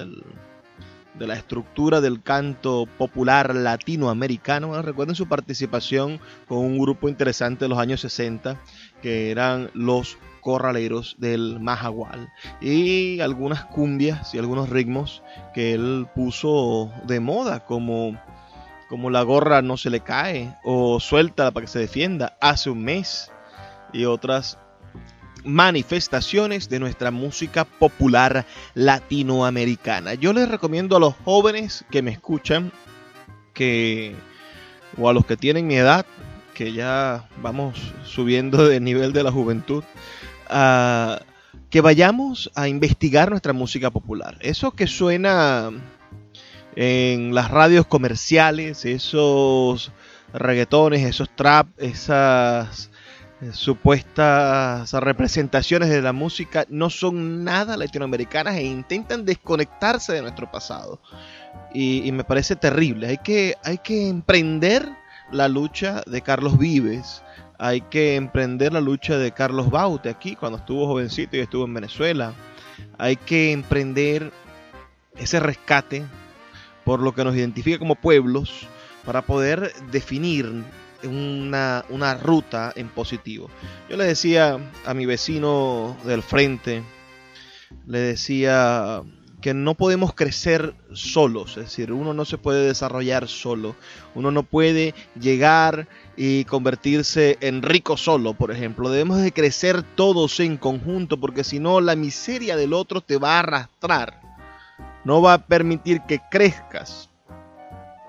de 1.18 1.26
la 1.26 1.34
estructura 1.34 2.00
del 2.00 2.22
canto 2.22 2.86
popular 2.98 3.54
latinoamericano. 3.54 4.80
Recuerden 4.82 5.16
su 5.16 5.26
participación 5.26 6.20
con 6.46 6.58
un 6.58 6.78
grupo 6.78 7.08
interesante 7.08 7.64
de 7.64 7.68
los 7.68 7.78
años 7.78 8.00
60, 8.00 8.60
que 9.02 9.30
eran 9.30 9.70
los 9.74 10.16
corraleros 10.48 11.16
del 11.18 11.60
Majagual 11.60 12.32
y 12.58 13.20
algunas 13.20 13.66
cumbias 13.66 14.32
y 14.34 14.38
algunos 14.38 14.70
ritmos 14.70 15.22
que 15.52 15.74
él 15.74 16.06
puso 16.14 16.90
de 17.06 17.20
moda 17.20 17.66
como 17.66 18.18
como 18.88 19.10
la 19.10 19.20
gorra 19.24 19.60
no 19.60 19.76
se 19.76 19.90
le 19.90 20.00
cae 20.00 20.56
o 20.64 21.00
suelta 21.00 21.50
para 21.50 21.66
que 21.66 21.70
se 21.70 21.80
defienda 21.80 22.38
hace 22.40 22.70
un 22.70 22.82
mes 22.82 23.30
y 23.92 24.06
otras 24.06 24.58
manifestaciones 25.44 26.70
de 26.70 26.78
nuestra 26.78 27.10
música 27.10 27.66
popular 27.66 28.46
latinoamericana. 28.72 30.14
Yo 30.14 30.32
les 30.32 30.48
recomiendo 30.48 30.96
a 30.96 31.00
los 31.00 31.14
jóvenes 31.26 31.84
que 31.90 32.00
me 32.00 32.10
escuchan 32.10 32.72
que 33.52 34.16
o 34.96 35.10
a 35.10 35.12
los 35.12 35.26
que 35.26 35.36
tienen 35.36 35.66
mi 35.66 35.76
edad, 35.76 36.06
que 36.54 36.72
ya 36.72 37.28
vamos 37.40 37.92
subiendo 38.04 38.66
de 38.66 38.80
nivel 38.80 39.12
de 39.12 39.22
la 39.22 39.30
juventud, 39.30 39.84
que 40.48 41.80
vayamos 41.80 42.50
a 42.54 42.68
investigar 42.68 43.30
nuestra 43.30 43.52
música 43.52 43.90
popular. 43.90 44.38
Eso 44.40 44.72
que 44.72 44.86
suena 44.86 45.70
en 46.76 47.34
las 47.34 47.50
radios 47.50 47.86
comerciales, 47.86 48.84
esos 48.84 49.92
reggaetones, 50.32 51.04
esos 51.04 51.28
trap, 51.34 51.68
esas 51.78 52.90
supuestas 53.52 54.92
representaciones 54.92 55.88
de 55.90 56.02
la 56.02 56.12
música 56.12 56.66
no 56.68 56.90
son 56.90 57.44
nada 57.44 57.76
latinoamericanas 57.76 58.56
e 58.56 58.64
intentan 58.64 59.24
desconectarse 59.24 60.12
de 60.12 60.22
nuestro 60.22 60.50
pasado. 60.50 61.00
Y, 61.72 62.10
me 62.12 62.24
parece 62.24 62.56
terrible. 62.56 63.08
Hay 63.08 63.18
que, 63.18 63.54
hay 63.62 63.78
que 63.78 64.08
emprender 64.08 64.88
la 65.30 65.48
lucha 65.48 66.02
de 66.06 66.22
Carlos 66.22 66.58
Vives, 66.58 67.22
hay 67.58 67.80
que 67.80 68.14
emprender 68.14 68.72
la 68.72 68.80
lucha 68.80 69.18
de 69.18 69.32
Carlos 69.32 69.70
Baute 69.70 70.08
aquí 70.08 70.36
cuando 70.36 70.58
estuvo 70.58 70.86
jovencito 70.86 71.36
y 71.36 71.40
estuvo 71.40 71.64
en 71.64 71.74
Venezuela. 71.74 72.32
Hay 72.96 73.16
que 73.16 73.50
emprender 73.52 74.32
ese 75.16 75.40
rescate 75.40 76.04
por 76.84 77.00
lo 77.00 77.12
que 77.12 77.24
nos 77.24 77.34
identifica 77.34 77.78
como 77.78 77.96
pueblos 77.96 78.68
para 79.04 79.22
poder 79.22 79.72
definir 79.90 80.62
una, 81.02 81.84
una 81.88 82.14
ruta 82.14 82.72
en 82.76 82.88
positivo. 82.88 83.50
Yo 83.90 83.96
le 83.96 84.04
decía 84.04 84.58
a 84.86 84.94
mi 84.94 85.04
vecino 85.04 85.96
del 86.04 86.22
frente, 86.22 86.82
le 87.86 87.98
decía 87.98 89.02
que 89.40 89.54
no 89.54 89.74
podemos 89.74 90.14
crecer 90.14 90.74
solos, 90.92 91.56
es 91.56 91.64
decir, 91.64 91.92
uno 91.92 92.12
no 92.12 92.24
se 92.24 92.38
puede 92.38 92.66
desarrollar 92.66 93.28
solo, 93.28 93.76
uno 94.14 94.30
no 94.30 94.42
puede 94.42 94.94
llegar 95.18 95.88
y 96.20 96.44
convertirse 96.46 97.38
en 97.40 97.62
rico 97.62 97.96
solo, 97.96 98.34
por 98.34 98.50
ejemplo, 98.50 98.90
debemos 98.90 99.22
de 99.22 99.30
crecer 99.30 99.84
todos 99.84 100.40
en 100.40 100.56
conjunto 100.56 101.20
porque 101.20 101.44
si 101.44 101.60
no 101.60 101.80
la 101.80 101.94
miseria 101.94 102.56
del 102.56 102.72
otro 102.72 103.00
te 103.00 103.18
va 103.18 103.36
a 103.36 103.38
arrastrar, 103.38 104.20
no 105.04 105.22
va 105.22 105.34
a 105.34 105.46
permitir 105.46 106.00
que 106.08 106.20
crezcas. 106.28 107.08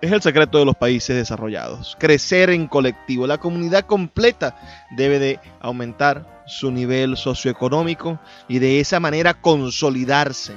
Es 0.02 0.12
el 0.12 0.24
secreto 0.24 0.58
de 0.58 0.66
los 0.66 0.76
países 0.76 1.16
desarrollados, 1.16 1.96
crecer 2.00 2.50
en 2.50 2.66
colectivo, 2.66 3.28
la 3.28 3.38
comunidad 3.38 3.86
completa 3.86 4.60
debe 4.90 5.20
de 5.20 5.40
aumentar 5.60 6.44
su 6.48 6.72
nivel 6.72 7.16
socioeconómico 7.16 8.20
y 8.48 8.58
de 8.58 8.80
esa 8.80 9.00
manera 9.00 9.36
consolidarse. 9.36 10.56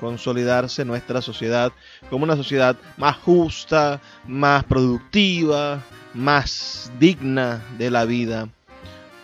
Consolidarse 0.00 0.86
nuestra 0.86 1.20
sociedad 1.20 1.70
como 2.08 2.24
una 2.24 2.36
sociedad 2.36 2.76
más 2.96 3.16
justa, 3.16 4.00
más 4.26 4.62
productiva, 4.64 5.82
más 6.18 6.90
digna 6.98 7.62
de 7.78 7.92
la 7.92 8.04
vida 8.04 8.48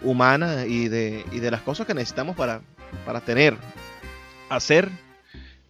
humana 0.00 0.64
y 0.64 0.88
de, 0.88 1.24
de 1.24 1.50
las 1.50 1.60
cosas 1.62 1.86
que 1.88 1.94
necesitamos 1.94 2.36
para, 2.36 2.60
para 3.04 3.20
tener, 3.20 3.56
hacer 4.48 4.88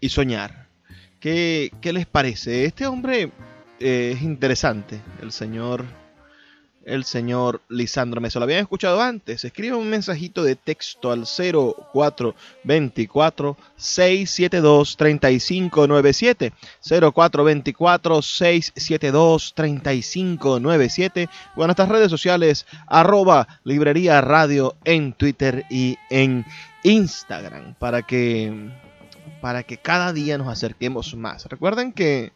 y 0.00 0.10
soñar. 0.10 0.66
¿Qué, 1.20 1.72
¿Qué, 1.80 1.94
les 1.94 2.04
parece? 2.04 2.66
Este 2.66 2.86
hombre 2.86 3.32
eh, 3.80 4.12
es 4.14 4.22
interesante, 4.22 5.00
el 5.22 5.32
señor 5.32 5.86
el 6.86 7.04
señor 7.04 7.62
Lisandro 7.68 8.20
Mesa. 8.20 8.38
Lo 8.38 8.44
habían 8.44 8.60
escuchado 8.60 9.00
antes. 9.00 9.44
Escribe 9.44 9.76
un 9.76 9.88
mensajito 9.88 10.42
de 10.42 10.56
texto 10.56 11.10
al 11.10 11.24
0424 11.24 13.56
672 13.76 14.96
3597. 14.96 16.52
0424 16.82 18.22
672 18.22 19.54
3597. 19.54 21.28
O 21.56 21.64
en 21.64 21.88
redes 21.88 22.10
sociales, 22.10 22.66
arroba 22.86 23.60
librería 23.64 24.20
radio 24.20 24.76
en 24.84 25.12
Twitter 25.12 25.64
y 25.70 25.96
en 26.10 26.44
Instagram. 26.82 27.74
Para 27.74 28.02
que, 28.02 28.70
para 29.40 29.62
que 29.62 29.78
cada 29.78 30.12
día 30.12 30.38
nos 30.38 30.48
acerquemos 30.48 31.14
más. 31.14 31.46
Recuerden 31.46 31.92
que, 31.92 32.32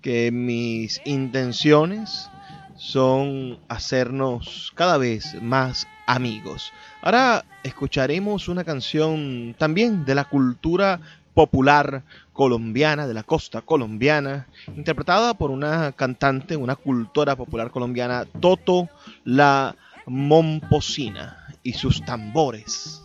que 0.00 0.30
mis 0.30 1.00
intenciones 1.04 2.30
son 2.76 3.58
hacernos 3.68 4.72
cada 4.74 4.98
vez 4.98 5.40
más 5.42 5.86
amigos. 6.06 6.72
Ahora 7.02 7.44
escucharemos 7.62 8.48
una 8.48 8.64
canción 8.64 9.54
también 9.58 10.04
de 10.04 10.14
la 10.14 10.24
cultura 10.24 11.00
popular 11.34 12.02
colombiana, 12.32 13.06
de 13.06 13.14
la 13.14 13.22
costa 13.22 13.60
colombiana, 13.60 14.46
interpretada 14.76 15.34
por 15.34 15.50
una 15.50 15.92
cantante, 15.92 16.56
una 16.56 16.76
cultora 16.76 17.36
popular 17.36 17.70
colombiana, 17.70 18.24
Toto 18.40 18.88
la 19.24 19.74
Momposina 20.06 21.48
y 21.62 21.72
sus 21.72 22.04
tambores. 22.04 23.02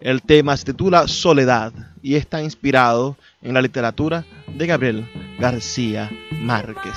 El 0.00 0.22
tema 0.22 0.56
se 0.56 0.64
titula 0.66 1.08
Soledad 1.08 1.72
y 2.02 2.14
está 2.14 2.42
inspirado 2.42 3.16
en 3.42 3.52
la 3.52 3.60
literatura 3.60 4.24
de 4.46 4.66
Gabriel 4.66 5.06
García 5.38 6.10
Márquez. 6.32 6.96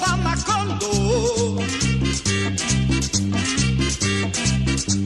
Pa' 0.00 0.16
Macondo. 0.16 1.58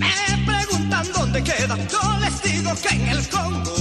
Me 0.02 0.46
preguntan 0.46 1.06
dónde 1.12 1.42
queda, 1.42 1.76
yo 1.92 2.00
les 2.20 2.42
digo 2.42 2.72
que 2.82 2.94
en 2.94 3.08
el 3.08 3.28
Congo. 3.28 3.79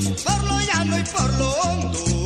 Por 0.00 0.44
lo 0.44 0.58
llano 0.60 0.98
y 0.98 1.02
por 1.02 1.38
lo 1.38 1.50
hondo. 1.50 2.21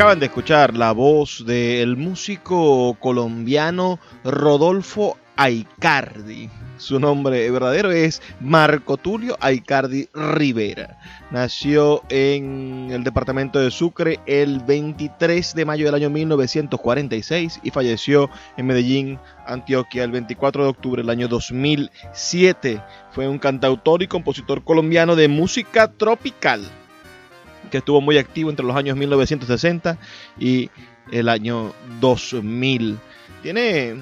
Acaban 0.00 0.18
de 0.18 0.26
escuchar 0.26 0.78
la 0.78 0.92
voz 0.92 1.44
del 1.44 1.98
músico 1.98 2.96
colombiano 3.00 3.98
Rodolfo 4.24 5.18
Aicardi. 5.36 6.48
Su 6.78 6.98
nombre 6.98 7.50
verdadero 7.50 7.90
es 7.90 8.22
Marco 8.40 8.96
Tulio 8.96 9.36
Aicardi 9.40 10.08
Rivera. 10.14 10.98
Nació 11.30 12.02
en 12.08 12.88
el 12.90 13.04
departamento 13.04 13.60
de 13.60 13.70
Sucre 13.70 14.20
el 14.24 14.60
23 14.60 15.54
de 15.54 15.64
mayo 15.66 15.84
del 15.84 15.96
año 15.96 16.08
1946 16.08 17.60
y 17.62 17.70
falleció 17.70 18.30
en 18.56 18.68
Medellín, 18.68 19.18
Antioquia, 19.46 20.04
el 20.04 20.12
24 20.12 20.62
de 20.62 20.70
octubre 20.70 21.02
del 21.02 21.10
año 21.10 21.28
2007. 21.28 22.82
Fue 23.10 23.28
un 23.28 23.38
cantautor 23.38 24.02
y 24.02 24.06
compositor 24.06 24.64
colombiano 24.64 25.14
de 25.14 25.28
música 25.28 25.92
tropical 25.92 26.62
que 27.70 27.78
estuvo 27.78 28.00
muy 28.00 28.18
activo 28.18 28.50
entre 28.50 28.66
los 28.66 28.76
años 28.76 28.96
1960 28.96 29.98
y 30.38 30.70
el 31.12 31.28
año 31.28 31.72
2000. 32.00 32.98
Tiene 33.42 33.96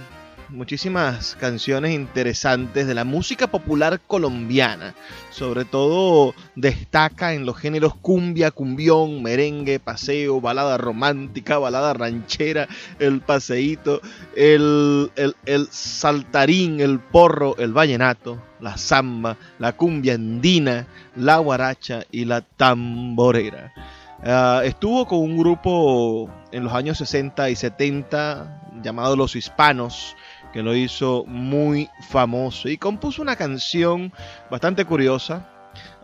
muchísimas 0.51 1.37
canciones 1.37 1.93
interesantes 1.93 2.87
de 2.87 2.95
la 2.95 3.05
música 3.05 3.47
popular 3.47 4.01
colombiana. 4.07 4.95
Sobre 5.31 5.65
todo 5.65 6.35
destaca 6.55 7.35
en 7.35 7.47
los 7.47 7.57
géneros 7.57 7.95
cumbia, 7.95 8.51
cumbión, 8.51 9.23
merengue, 9.23 9.79
paseo, 9.79 10.41
balada 10.41 10.79
romántica, 10.79 11.59
balada 11.59 11.93
ranchera, 11.95 12.69
el 12.99 13.21
paseíto, 13.21 14.01
el, 14.37 15.11
el, 15.17 15.37
el 15.47 15.69
saltarín, 15.71 16.81
el 16.81 16.99
porro, 16.99 17.57
el 17.59 17.73
vallenato, 17.73 18.43
la 18.61 18.77
samba, 18.77 19.37
la 19.59 19.73
cumbia 19.73 20.15
andina, 20.15 20.87
la 21.17 21.39
guaracha 21.39 22.05
y 22.11 22.25
la 22.25 22.41
tamborera. 22.41 23.73
Uh, 24.21 24.63
estuvo 24.65 25.07
con 25.07 25.21
un 25.21 25.39
grupo 25.39 26.29
en 26.51 26.65
los 26.65 26.73
años 26.73 26.99
60 26.99 27.51
y 27.51 27.57
70 27.57 28.59
llamado 28.83 29.17
Los 29.17 29.37
Hispanos, 29.37 30.17
que 30.53 30.63
lo 30.63 30.75
hizo 30.75 31.25
muy 31.27 31.89
famoso 32.09 32.69
y 32.69 32.79
compuso 32.79 33.23
una 33.23 33.37
canción 33.37 34.13
bastante 34.51 34.85
curiosa, 34.85 35.49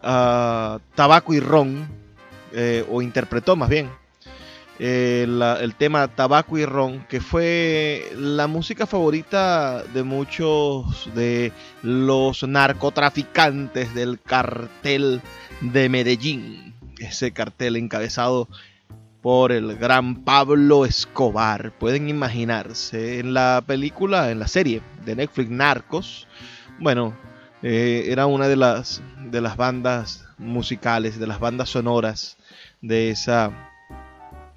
uh, 0.03 0.79
Tabaco 0.95 1.35
y 1.35 1.41
Ron, 1.41 1.89
eh, 2.53 2.85
o 2.91 3.03
interpretó 3.03 3.57
más 3.57 3.69
bien 3.69 3.91
eh, 4.79 5.27
el 5.61 5.75
tema 5.77 6.09
Tabaco 6.09 6.59
y 6.59 6.67
Ron, 6.67 7.07
que 7.09 7.21
fue 7.21 8.11
la 8.17 8.49
música 8.49 8.87
favorita 8.87 9.85
de 9.85 10.03
muchos 10.03 11.11
de 11.15 11.53
los 11.83 12.43
narcotraficantes 12.43 13.95
del 13.95 14.21
cartel 14.21 15.21
de 15.61 15.89
Medellín, 15.89 16.75
ese 16.99 17.33
cartel 17.33 17.77
encabezado 17.77 18.49
por 19.25 19.53
el 19.53 19.79
gran 19.79 20.17
Pablo 20.17 20.85
Escobar. 20.85 21.73
Pueden 21.79 22.11
imaginarse 22.11 23.21
en 23.21 23.33
la 23.33 23.65
película, 23.67 24.31
en 24.31 24.39
la 24.39 24.47
serie 24.47 24.83
de 25.07 25.17
Netflix 25.17 25.49
Narcos, 25.49 26.29
bueno, 26.79 27.17
eh, 27.63 28.05
era 28.09 28.27
una 28.27 28.49
de 28.49 28.57
las, 28.57 29.01
de 29.19 29.41
las 29.41 29.57
bandas 29.57 30.27
musicales, 30.37 31.19
de 31.19 31.27
las 31.27 31.41
bandas 31.41 31.71
sonoras 31.71 32.37
de 32.83 33.09
esa, 33.09 33.51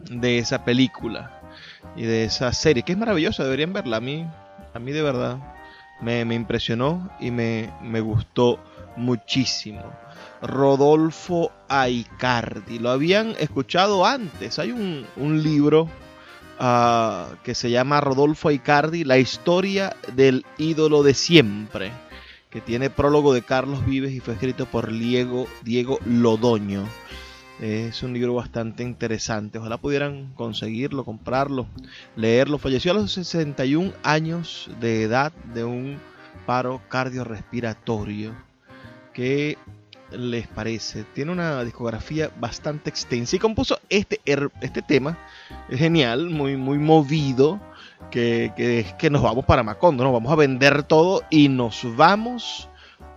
de 0.01 0.39
esa 0.39 0.65
película 0.65 1.41
y 1.95 2.03
de 2.03 2.25
esa 2.25 2.51
serie, 2.51 2.83
que 2.83 2.91
es 2.91 2.97
maravillosa, 2.97 3.45
deberían 3.45 3.71
verla. 3.71 3.95
A 3.95 4.01
mí, 4.01 4.27
a 4.73 4.79
mí 4.79 4.91
de 4.91 5.01
verdad 5.01 5.37
me, 6.01 6.25
me 6.25 6.35
impresionó 6.35 7.09
y 7.21 7.31
me, 7.31 7.71
me 7.81 8.01
gustó 8.01 8.59
muchísimo. 8.97 9.93
Rodolfo 10.41 11.51
Aicardi. 11.67 12.79
Lo 12.79 12.89
habían 12.91 13.35
escuchado 13.39 14.05
antes. 14.05 14.59
Hay 14.59 14.71
un, 14.71 15.05
un 15.15 15.43
libro 15.43 15.89
uh, 16.59 17.35
que 17.43 17.55
se 17.55 17.69
llama 17.69 18.01
Rodolfo 18.01 18.49
Aicardi, 18.49 19.03
La 19.03 19.17
historia 19.17 19.95
del 20.13 20.45
ídolo 20.57 21.03
de 21.03 21.13
siempre, 21.13 21.91
que 22.49 22.61
tiene 22.61 22.89
prólogo 22.89 23.33
de 23.33 23.41
Carlos 23.41 23.85
Vives 23.85 24.13
y 24.13 24.19
fue 24.19 24.33
escrito 24.33 24.65
por 24.65 24.91
Diego, 24.91 25.47
Diego 25.63 25.99
Lodoño. 26.05 26.85
Es 27.59 28.03
un 28.03 28.13
libro 28.13 28.35
bastante 28.35 28.83
interesante. 28.83 29.57
Ojalá 29.57 29.77
pudieran 29.77 30.31
conseguirlo, 30.35 31.03
comprarlo, 31.03 31.65
leerlo. 32.15 32.59
Falleció 32.59 32.91
a 32.91 32.95
los 32.95 33.11
61 33.11 33.93
años 34.03 34.69
de 34.79 35.01
edad 35.01 35.33
de 35.55 35.63
un 35.63 35.97
paro 36.45 36.81
cardiorrespiratorio. 36.87 38.35
Que 39.11 39.57
les 40.11 40.47
parece. 40.47 41.03
Tiene 41.03 41.31
una 41.31 41.63
discografía 41.63 42.31
bastante 42.39 42.89
extensa 42.89 43.35
y 43.35 43.39
compuso 43.39 43.79
este, 43.89 44.21
este 44.61 44.81
tema. 44.81 45.17
Genial, 45.69 46.29
muy, 46.29 46.57
muy 46.57 46.77
movido. 46.77 47.59
Que, 48.11 48.53
que 48.55 48.79
es 48.79 48.93
que 48.93 49.09
nos 49.09 49.23
vamos 49.23 49.43
para 49.45 49.63
Macondo, 49.63 50.03
nos 50.03 50.13
vamos 50.13 50.31
a 50.31 50.35
vender 50.35 50.83
todo 50.83 51.23
y 51.31 51.49
nos 51.49 51.83
vamos 51.95 52.69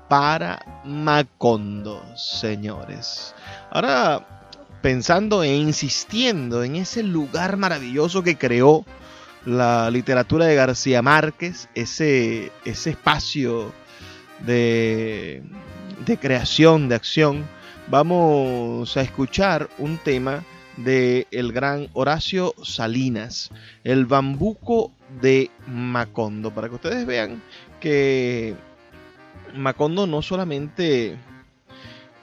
para 0.08 0.82
Macondo, 0.84 2.02
señores. 2.16 3.34
Ahora, 3.70 4.26
pensando 4.82 5.42
e 5.42 5.54
insistiendo 5.54 6.64
en 6.64 6.76
ese 6.76 7.02
lugar 7.02 7.56
maravilloso 7.56 8.22
que 8.22 8.36
creó 8.36 8.84
la 9.44 9.90
literatura 9.90 10.46
de 10.46 10.54
García 10.54 11.02
Márquez, 11.02 11.68
ese, 11.74 12.50
ese 12.64 12.90
espacio 12.90 13.72
de, 14.40 15.42
de 16.04 16.18
creación, 16.18 16.88
de 16.88 16.94
acción, 16.94 17.46
vamos 17.88 18.96
a 18.96 19.02
escuchar 19.02 19.68
un 19.78 19.98
tema 19.98 20.44
de 20.76 21.26
el 21.30 21.52
gran 21.52 21.88
Horacio 21.92 22.54
Salinas, 22.62 23.50
el 23.84 24.06
bambuco 24.06 24.92
de 25.20 25.50
Macondo, 25.66 26.50
para 26.50 26.68
que 26.68 26.76
ustedes 26.76 27.06
vean 27.06 27.42
que 27.80 28.54
Macondo 29.54 30.06
no 30.06 30.22
solamente 30.22 31.16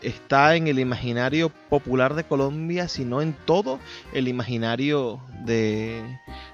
está 0.01 0.55
en 0.55 0.67
el 0.67 0.79
imaginario 0.79 1.49
popular 1.69 2.13
de 2.13 2.23
Colombia, 2.23 2.87
sino 2.87 3.21
en 3.21 3.33
todo 3.33 3.79
el 4.13 4.27
imaginario 4.27 5.21
de, 5.45 6.01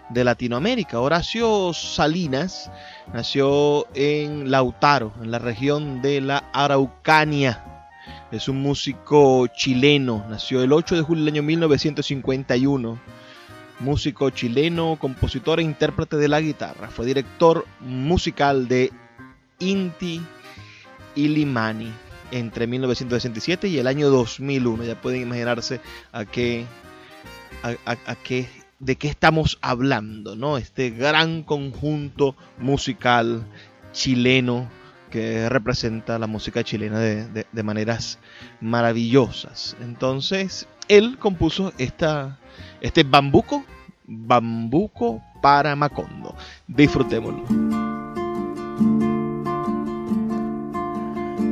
de 0.10 0.24
Latinoamérica. 0.24 1.00
Horacio 1.00 1.74
Salinas 1.74 2.72
nació 3.14 3.88
en 3.96 4.52
Lautaro, 4.52 5.14
en 5.22 5.32
la 5.32 5.40
región 5.40 6.02
de 6.02 6.22
la 6.22 6.44
Araucanía. 6.54 7.90
Es 8.32 8.48
un 8.48 8.62
músico 8.62 9.48
chileno, 9.48 10.26
nació 10.30 10.64
el 10.64 10.74
8 10.74 10.96
de 10.96 11.02
julio 11.02 11.24
del 11.24 11.34
año 11.34 11.44
1951. 11.44 13.00
Músico 13.80 14.30
chileno, 14.30 14.98
compositor 15.00 15.60
e 15.60 15.64
intérprete 15.64 16.16
de 16.18 16.28
la 16.28 16.40
guitarra. 16.40 16.90
Fue 16.90 17.06
director 17.06 17.66
musical 17.82 18.68
de 18.68 18.92
Inti 19.60 20.22
Illimani 21.16 22.03
entre 22.34 22.68
1967 22.68 23.68
y 23.68 23.78
el 23.78 23.88
año 23.88 24.10
2001. 24.10 24.84
Ya 24.84 25.02
pueden 25.02 25.22
imaginarse 25.22 25.80
a 26.12 26.26
qué, 26.26 26.66
a, 27.64 28.16
qué, 28.16 28.50
de 28.80 28.96
qué 28.96 29.08
estamos 29.08 29.60
hablando, 29.62 30.36
¿no? 30.36 30.58
Este 30.58 30.90
gran 30.90 31.44
conjunto 31.44 32.36
musical 32.58 33.46
chileno 33.92 34.70
que 35.12 35.48
representa 35.48 36.18
la 36.18 36.26
música 36.26 36.64
chilena 36.64 37.00
de, 37.00 37.28
de, 37.28 37.46
de 37.52 37.64
maneras 37.64 38.18
maravillosas. 38.62 39.78
Entonces, 39.82 40.68
él 40.88 41.18
compuso 41.20 41.72
esta, 41.78 42.40
este 42.82 43.04
bambuco, 43.04 43.64
bambuco 44.06 45.22
para 45.42 45.76
Macondo. 45.76 46.36
Disfrutémoslo. 46.68 47.83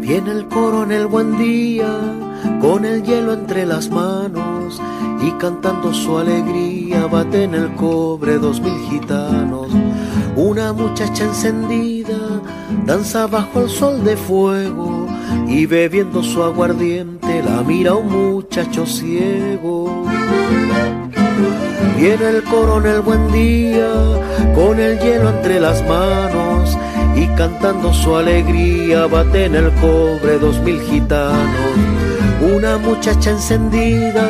Viene 0.02 0.32
el 0.32 0.48
coronel 0.48 1.06
buen 1.06 1.38
día, 1.38 1.88
con 2.60 2.86
el 2.86 3.04
hielo 3.04 3.34
entre 3.34 3.68
las 3.68 3.92
manos 3.92 4.82
y 5.22 5.30
cantando 5.34 5.94
su 5.94 6.18
alegría, 6.18 7.06
bate 7.06 7.44
en 7.44 7.54
el 7.54 7.76
cobre 7.76 8.40
dos 8.40 8.60
mil 8.60 8.78
gitanos. 8.90 9.68
Una 10.36 10.74
muchacha 10.74 11.26
encendida 11.26 12.18
danza 12.86 13.28
bajo 13.28 13.62
el 13.62 13.70
sol 13.70 14.04
de 14.04 14.18
fuego, 14.18 15.08
y 15.48 15.68
bebiendo 15.68 16.24
su 16.24 16.42
aguardiente 16.44 17.44
la 17.44 17.62
mira 17.62 17.94
un 17.94 18.34
muchacho 18.34 18.88
ciego. 18.88 20.04
Viene 21.96 22.30
el 22.30 22.44
coronel 22.44 23.02
buen 23.02 23.32
día 23.32 23.88
con 24.56 24.80
el 24.80 25.00
hielo 25.00 25.30
entre 25.30 25.60
las 25.60 25.88
manos 25.88 26.76
cantando 27.42 27.92
su 27.92 28.16
alegría 28.16 29.08
bate 29.08 29.46
en 29.46 29.56
el 29.56 29.72
cobre 29.82 30.38
dos 30.38 30.60
mil 30.60 30.80
gitanos. 30.80 31.76
Una 32.56 32.78
muchacha 32.78 33.32
encendida 33.32 34.30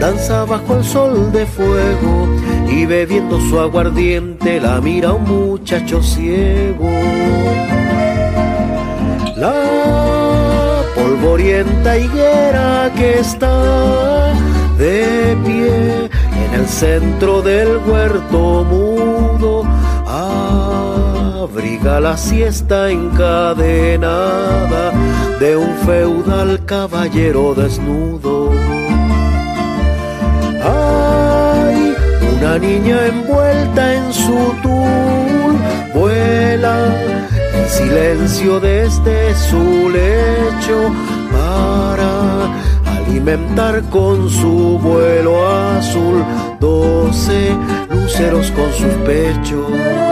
danza 0.00 0.44
bajo 0.44 0.74
el 0.74 0.82
sol 0.82 1.30
de 1.30 1.46
fuego 1.46 2.26
y 2.68 2.84
bebiendo 2.84 3.38
su 3.48 3.60
aguardiente 3.60 4.60
la 4.60 4.80
mira 4.80 5.12
un 5.12 5.22
muchacho 5.22 6.02
ciego. 6.02 6.90
La 9.36 10.82
polvorienta 10.96 11.96
higuera 11.96 12.90
que 12.96 13.20
está 13.20 14.32
de 14.78 15.36
pie 15.44 16.10
en 16.44 16.60
el 16.60 16.66
centro 16.66 17.40
del 17.40 17.76
huerto 17.86 18.64
abriga 21.62 22.00
la 22.00 22.16
siesta 22.16 22.90
encadenada 22.90 24.90
de 25.38 25.56
un 25.56 25.76
feudal 25.86 26.60
caballero 26.66 27.54
desnudo. 27.54 28.50
Hay 30.60 31.94
una 32.36 32.58
niña 32.58 33.06
envuelta 33.06 33.94
en 33.94 34.12
su 34.12 34.56
tul, 34.60 35.56
vuela 35.94 36.76
en 37.54 37.68
silencio 37.68 38.58
desde 38.58 39.32
su 39.36 39.88
lecho 39.88 40.92
para 41.30 42.50
alimentar 42.96 43.84
con 43.88 44.28
su 44.28 44.80
vuelo 44.82 45.48
azul 45.76 46.24
doce 46.58 47.56
luceros 47.88 48.50
con 48.50 48.72
sus 48.72 48.94
pechos. 49.06 50.11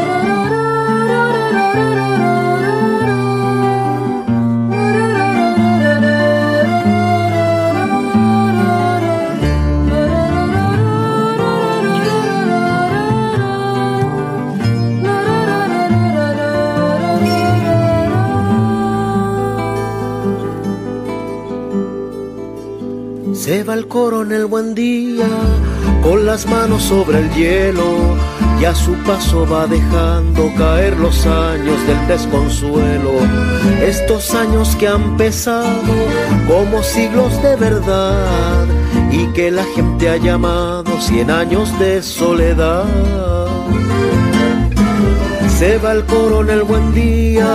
Se 23.50 23.64
va 23.64 23.74
el 23.74 23.88
coronel 23.88 24.46
buen 24.46 24.74
día 24.74 25.26
con 26.02 26.24
las 26.24 26.46
manos 26.46 26.82
sobre 26.82 27.18
el 27.18 27.30
hielo 27.34 28.16
y 28.60 28.64
a 28.66 28.74
su 28.74 28.92
paso 29.04 29.46
va 29.46 29.66
dejando 29.66 30.52
caer 30.58 30.98
los 30.98 31.24
años 31.26 31.86
del 31.86 32.06
desconsuelo. 32.08 33.12
Estos 33.82 34.34
años 34.34 34.76
que 34.76 34.86
han 34.86 35.16
pesado 35.16 35.94
como 36.46 36.82
siglos 36.82 37.42
de 37.42 37.56
verdad 37.56 38.66
y 39.10 39.26
que 39.28 39.50
la 39.50 39.64
gente 39.74 40.10
ha 40.10 40.16
llamado 40.18 41.00
cien 41.00 41.30
años 41.30 41.76
de 41.78 42.02
soledad. 42.02 42.84
Se 45.58 45.78
va 45.78 45.92
el 45.92 46.04
coronel 46.04 46.62
buen 46.62 46.92
día 46.92 47.46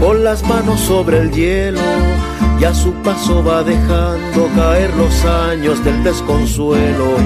con 0.00 0.24
las 0.24 0.42
manos 0.42 0.80
sobre 0.80 1.20
el 1.20 1.30
hielo 1.32 1.80
y 2.58 2.64
a 2.64 2.74
su 2.74 2.92
paso 3.02 3.42
va 3.42 3.62
dejando 3.62 4.48
caer 4.56 4.90
los 4.96 5.24
años 5.24 5.82
del 5.84 6.02
desconsuelo. 6.02 7.16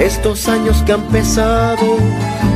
Estos 0.00 0.48
años 0.48 0.82
que 0.84 0.92
han 0.92 1.02
pesado 1.08 1.96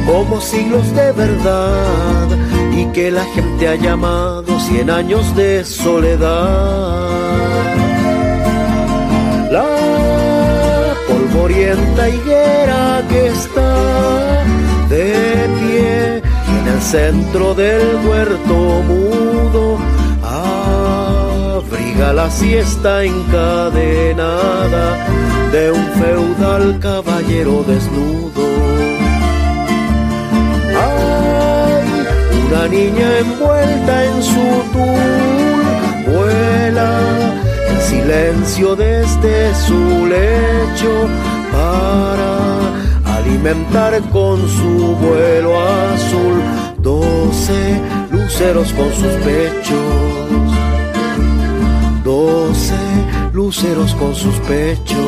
como 0.07 0.41
siglos 0.41 0.95
de 0.95 1.13
verdad 1.13 2.29
y 2.73 2.87
que 2.87 3.11
la 3.11 3.25
gente 3.27 3.69
ha 3.69 3.75
llamado 3.77 4.59
cien 4.61 4.91
años 4.91 5.35
de 5.37 5.65
soledad. 5.65 7.09
La 9.51 10.95
polvorienta 11.09 12.09
higuera 12.09 13.03
que 13.09 13.27
está 13.29 14.45
de 14.89 15.49
pie 15.61 16.19
en 16.19 16.67
el 16.75 16.83
centro 16.83 17.55
del 17.55 17.97
huerto 18.07 18.83
mudo 18.89 19.79
abriga 20.23 22.13
la 22.13 22.31
siesta 22.31 23.05
encadenada 23.05 24.87
de 25.53 25.73
un 25.73 25.87
feudal 26.01 26.79
caballero 26.81 27.65
desnudo. 27.67 28.43
Una 32.53 32.69
niña 32.69 33.19
envuelta 33.19 34.05
en 34.05 34.23
su 34.23 34.47
tul, 34.73 36.13
vuela 36.13 37.01
en 37.71 37.81
silencio 37.81 38.77
desde 38.77 39.55
su 39.55 40.07
lecho 40.07 41.09
para 41.51 43.17
alimentar 43.17 44.01
con 44.11 44.37
su 44.49 44.97
vuelo 44.97 45.59
azul 45.61 46.43
doce 46.79 47.81
luceros 48.11 48.73
con 48.75 48.93
sus 48.93 49.15
pechos. 49.25 50.53
Doce 52.05 52.75
luceros 53.33 53.95
con 53.95 54.15
sus 54.15 54.35
pechos, 54.41 54.99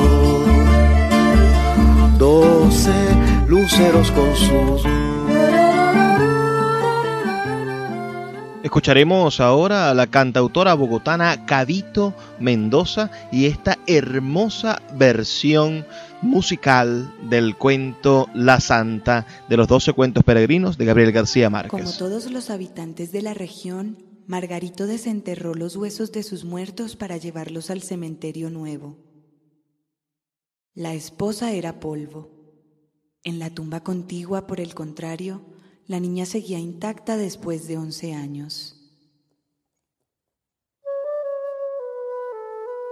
doce 2.19 2.95
luceros 3.49 4.11
con 4.13 4.35
sus... 4.35 5.04
Escucharemos 8.75 9.39
ahora 9.39 9.89
a 9.89 9.95
la 9.95 10.09
cantautora 10.09 10.75
bogotana 10.75 11.47
Cadito 11.47 12.13
Mendoza 12.41 13.09
y 13.31 13.47
esta 13.47 13.79
hermosa 13.87 14.83
versión 14.97 15.87
musical 16.23 17.15
del 17.31 17.55
cuento 17.55 18.29
La 18.35 18.59
Santa 18.59 19.27
de 19.49 19.57
los 19.57 19.69
doce 19.69 19.93
cuentos 19.93 20.25
peregrinos 20.25 20.77
de 20.77 20.87
Gabriel 20.87 21.13
García 21.13 21.51
Márquez. 21.51 21.71
Como 21.71 21.93
todos 21.93 22.33
los 22.33 22.51
habitantes 22.51 23.13
de 23.13 23.23
la 23.23 23.33
región, 23.33 23.97
Margarito 24.27 24.89
desenterró 24.89 25.55
los 25.55 25.77
huesos 25.77 26.11
de 26.11 26.25
sus 26.25 26.45
muertos 26.45 26.97
para 26.97 27.17
llevarlos 27.17 27.71
al 27.71 27.81
cementerio 27.81 28.51
nuevo. 28.51 28.99
La 30.75 30.95
esposa 30.95 31.53
era 31.53 31.79
polvo. 31.79 32.29
En 33.23 33.39
la 33.39 33.51
tumba 33.51 33.85
contigua, 33.85 34.49
por 34.49 34.59
el 34.59 34.75
contrario, 34.75 35.54
la 35.87 36.01
niña 36.01 36.25
seguía 36.25 36.59
intacta 36.59 37.17
después 37.17 37.69
de 37.69 37.77
once 37.77 38.15
años. 38.15 38.81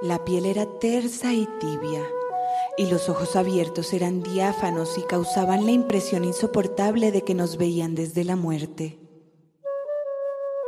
La 0.03 0.25
piel 0.25 0.47
era 0.47 0.67
tersa 0.79 1.33
y 1.33 1.49
tibia, 1.61 2.05
y 2.77 2.87
los 2.87 3.09
ojos 3.09 3.37
abiertos 3.37 3.93
eran 3.93 4.23
diáfanos 4.23 4.99
y 4.99 5.03
causaban 5.03 5.65
la 5.65 5.71
impresión 5.71 6.25
insoportable 6.25 7.13
de 7.13 7.23
que 7.23 7.35
nos 7.35 7.57
veían 7.57 7.95
desde 7.95 8.25
la 8.25 8.37
muerte. 8.37 8.99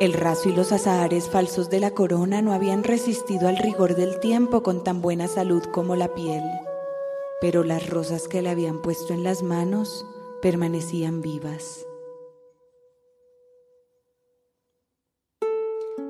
El 0.00 0.12
raso 0.12 0.48
y 0.48 0.52
los 0.52 0.72
azahares 0.72 1.28
falsos 1.28 1.68
de 1.68 1.80
la 1.80 1.90
corona 1.90 2.42
no 2.42 2.52
habían 2.52 2.84
resistido 2.84 3.48
al 3.48 3.58
rigor 3.58 3.96
del 3.96 4.18
tiempo 4.20 4.62
con 4.62 4.82
tan 4.82 5.02
buena 5.02 5.28
salud 5.28 5.62
como 5.72 5.94
la 5.94 6.14
piel, 6.14 6.42
pero 7.40 7.64
las 7.64 7.88
rosas 7.90 8.28
que 8.28 8.40
le 8.40 8.50
habían 8.50 8.82
puesto 8.82 9.12
en 9.12 9.24
las 9.24 9.42
manos 9.42 10.06
permanecían 10.42 11.20
vivas. 11.20 11.86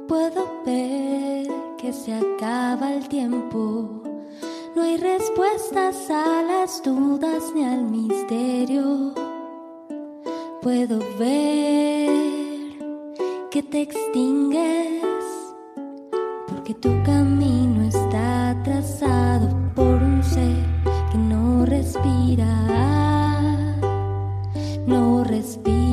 Puedo 0.09 0.47
ver 0.67 1.49
que 1.79 1.91
se 1.93 2.13
acaba 2.13 2.93
el 2.93 3.09
tiempo, 3.09 4.03
no 4.77 4.83
hay 4.83 4.99
respuestas 4.99 6.11
a 6.11 6.43
las 6.43 6.83
dudas 6.83 7.53
ni 7.55 7.65
al 7.65 7.85
misterio. 7.85 9.15
Puedo 10.61 10.99
ver 11.19 12.11
que 13.51 13.63
te 13.63 13.81
extingues, 13.81 15.05
porque 16.49 16.75
tu 16.75 16.91
camino 17.05 17.85
está 17.89 18.61
trazado 18.63 19.49
por 19.75 20.03
un 20.03 20.23
ser 20.23 20.67
que 21.13 21.19
no 21.19 21.65
respira, 21.65 22.47
no 24.87 25.25
respira. 25.25 25.84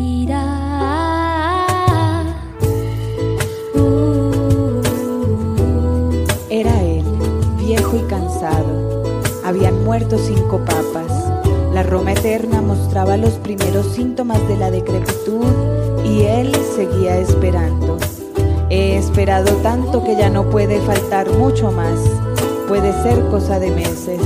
Habían 9.51 9.83
muerto 9.83 10.17
cinco 10.17 10.63
papas. 10.63 11.11
La 11.73 11.83
Roma 11.83 12.13
eterna 12.13 12.61
mostraba 12.61 13.17
los 13.17 13.33
primeros 13.33 13.85
síntomas 13.87 14.47
de 14.47 14.55
la 14.55 14.71
decrepitud 14.71 15.43
y 16.05 16.21
él 16.21 16.55
seguía 16.73 17.17
esperando. 17.17 17.97
he 18.69 18.95
esperado 18.95 19.51
tanto 19.57 20.05
que 20.05 20.15
ya 20.15 20.29
no 20.29 20.49
puede 20.49 20.79
faltar 20.79 21.29
mucho 21.31 21.69
más. 21.69 21.99
Puede 22.69 22.93
ser 23.03 23.25
cosa 23.25 23.59
de 23.59 23.71
meses. 23.71 24.21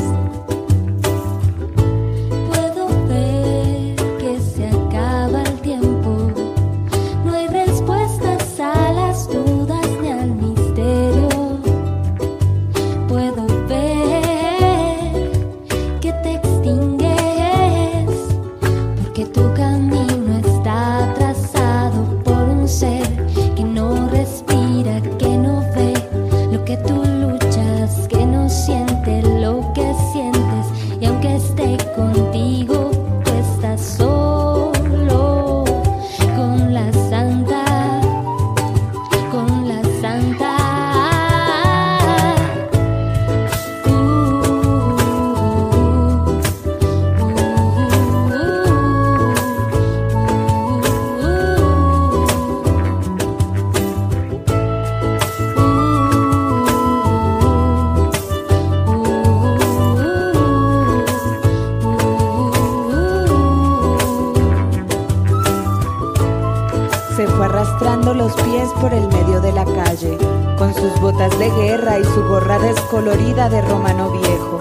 De 73.16 73.62
romano 73.62 74.12
viejo, 74.12 74.60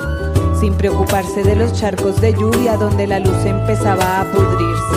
sin 0.61 0.75
preocuparse 0.75 1.43
de 1.43 1.57
los 1.57 1.73
charcos 1.73 2.21
de 2.21 2.33
lluvia 2.33 2.77
donde 2.77 3.07
la 3.07 3.19
luz 3.19 3.45
empezaba 3.45 4.21
a 4.21 4.25
pudrirse. 4.25 4.97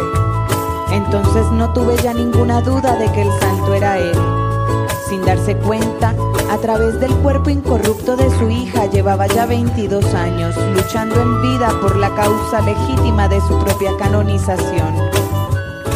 Entonces 0.92 1.50
no 1.52 1.72
tuve 1.74 1.96
ya 1.98 2.14
ninguna 2.14 2.62
duda 2.62 2.98
de 2.98 3.12
que 3.12 3.22
el 3.22 3.32
santo 3.40 3.74
era 3.74 3.98
él. 3.98 4.16
Sin 5.08 5.24
darse 5.24 5.56
cuenta, 5.58 6.14
a 6.50 6.58
través 6.58 7.00
del 7.00 7.14
cuerpo 7.18 7.50
incorrupto 7.50 8.16
de 8.16 8.30
su 8.38 8.50
hija 8.50 8.88
llevaba 8.88 9.28
ya 9.28 9.46
22 9.46 10.06
años 10.14 10.56
luchando 10.76 11.22
en 11.22 11.42
vida 11.42 11.70
por 11.82 11.96
la 11.96 12.14
causa 12.14 12.62
legítima 12.62 13.28
de 13.28 13.40
su 13.42 13.60
propia 13.60 13.96
canonización. 13.98 14.96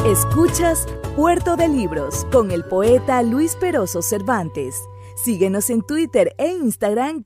Escuchas 0.06 0.88
Puerto 1.16 1.58
de 1.58 1.68
Libros 1.68 2.26
con 2.32 2.52
el 2.52 2.64
poeta 2.64 3.22
Luis 3.22 3.56
Peroso 3.56 4.02
Cervantes. 4.02 4.82
Síguenos 5.16 5.70
en 5.70 5.82
Twitter 5.82 6.34
e 6.38 6.48
Instagram 6.54 7.26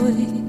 Del 0.00 0.41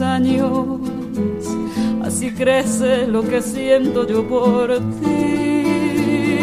años. 0.00 0.80
Así 2.02 2.30
crece 2.30 3.06
lo 3.06 3.22
que 3.22 3.42
siento 3.42 4.06
yo 4.06 4.26
por 4.26 4.78
ti. 5.00 6.38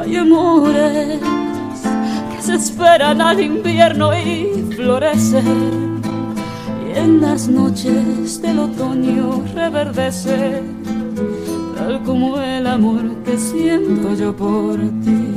Hay 0.00 0.16
amores 0.16 1.20
que 2.32 2.42
se 2.42 2.54
esperan 2.54 3.20
al 3.20 3.40
invierno 3.40 4.10
y 4.16 4.64
florecen, 4.76 6.00
y 6.86 6.98
en 6.98 7.20
las 7.20 7.48
noches 7.48 8.40
del 8.42 8.58
otoño 8.58 9.42
reverdecen 9.54 10.76
como 12.04 12.40
el 12.40 12.66
amor 12.66 13.02
que 13.24 13.38
siento 13.38 14.14
yo 14.14 14.36
por 14.36 14.76
ti. 15.04 15.35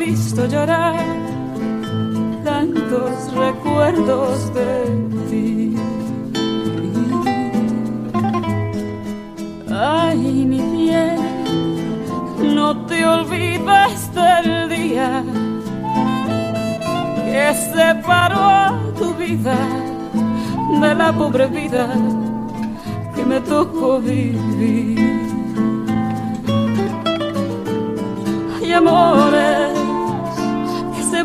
Visto 0.00 0.46
llorar 0.46 0.96
tantos 2.42 3.34
recuerdos 3.34 4.52
de 4.54 4.72
ti. 5.28 5.76
Ay, 9.70 10.18
mi 10.52 10.60
bien, 10.76 11.18
no 12.54 12.86
te 12.86 13.06
olvides 13.06 14.00
del 14.14 14.68
día 14.70 15.22
que 17.26 17.54
separó 17.74 18.78
tu 18.98 19.14
vida 19.14 19.58
de 20.80 20.94
la 20.94 21.12
pobre 21.12 21.46
vida 21.46 21.88
que 23.14 23.22
me 23.26 23.38
tocó 23.40 24.00
vivir. 24.00 24.98
Ay, 28.62 28.72
amores 28.72 29.69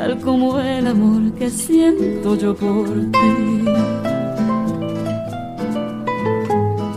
tal 0.00 0.18
como 0.20 0.58
el 0.58 0.86
amor 0.86 1.34
que 1.34 1.50
siento 1.50 2.34
yo 2.34 2.54
por 2.54 2.88
ti. 2.88 3.64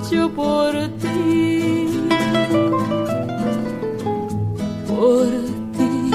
Yo 0.10 0.30
por 0.32 0.72
ti. 1.02 1.88
Por 4.88 5.28
ti. 5.76 6.12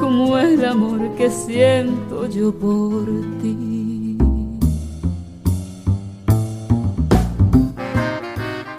Como 0.00 0.38
el 0.38 0.64
amor 0.64 1.14
que 1.16 1.30
siento 1.30 2.28
yo 2.28 2.52
por 2.52 3.06
ti. 3.40 4.18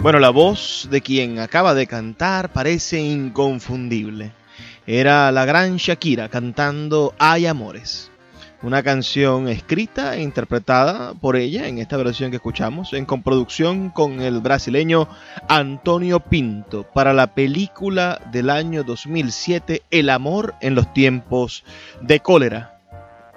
Bueno, 0.00 0.18
la 0.18 0.30
voz 0.30 0.88
de 0.90 1.00
quien 1.00 1.38
acaba 1.38 1.72
de 1.72 1.86
cantar 1.86 2.52
parece 2.52 3.00
inconfundible. 3.00 4.39
Era 4.92 5.30
la 5.30 5.44
gran 5.44 5.76
Shakira 5.76 6.28
cantando 6.30 7.14
Hay 7.20 7.46
Amores, 7.46 8.10
una 8.60 8.82
canción 8.82 9.48
escrita 9.48 10.16
e 10.16 10.20
interpretada 10.20 11.14
por 11.14 11.36
ella 11.36 11.68
en 11.68 11.78
esta 11.78 11.96
versión 11.96 12.32
que 12.32 12.38
escuchamos, 12.38 12.92
en 12.92 13.04
comproducción 13.04 13.90
con 13.90 14.20
el 14.20 14.40
brasileño 14.40 15.06
Antonio 15.48 16.18
Pinto 16.18 16.82
para 16.92 17.12
la 17.12 17.34
película 17.34 18.20
del 18.32 18.50
año 18.50 18.82
2007 18.82 19.84
El 19.92 20.10
amor 20.10 20.56
en 20.60 20.74
los 20.74 20.92
tiempos 20.92 21.62
de 22.00 22.18
cólera, 22.18 22.80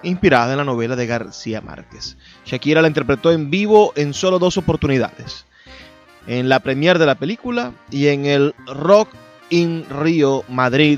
inspirada 0.01 0.54
en 0.54 0.58
la 0.58 0.64
novela 0.64 0.95
de 0.95 1.06
García 1.06 1.62
Márquez. 1.62 2.18
Shakira 2.47 2.82
la 2.82 2.88
interpretó 2.88 3.32
en 3.32 3.51
vivo 3.51 3.93
en 3.95 4.16
solo 4.16 4.39
dos 4.39 4.58
oportunidades 4.58 5.45
en 6.26 6.49
la 6.49 6.62
premier 6.62 6.97
de 6.97 7.06
la 7.06 7.14
película 7.14 7.74
y 7.91 8.08
en 8.08 8.26
el 8.26 8.56
Rock 8.66 9.10
in 9.51 9.86
Rio 9.88 10.43
Madrid 10.49 10.97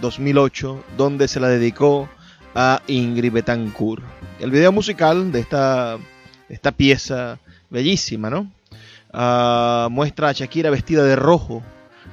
2008, 0.00 0.84
donde 0.96 1.28
se 1.28 1.40
la 1.40 1.48
dedicó 1.48 2.08
a 2.54 2.82
Ingrid 2.86 3.32
Betancourt. 3.32 4.02
El 4.40 4.50
video 4.50 4.72
musical 4.72 5.32
de 5.32 5.40
esta, 5.40 5.98
esta 6.48 6.72
pieza 6.72 7.38
bellísima, 7.70 8.30
¿no? 8.30 8.50
Uh, 9.12 9.88
muestra 9.90 10.28
a 10.28 10.32
Shakira 10.32 10.70
vestida 10.70 11.04
de 11.04 11.16
rojo 11.16 11.62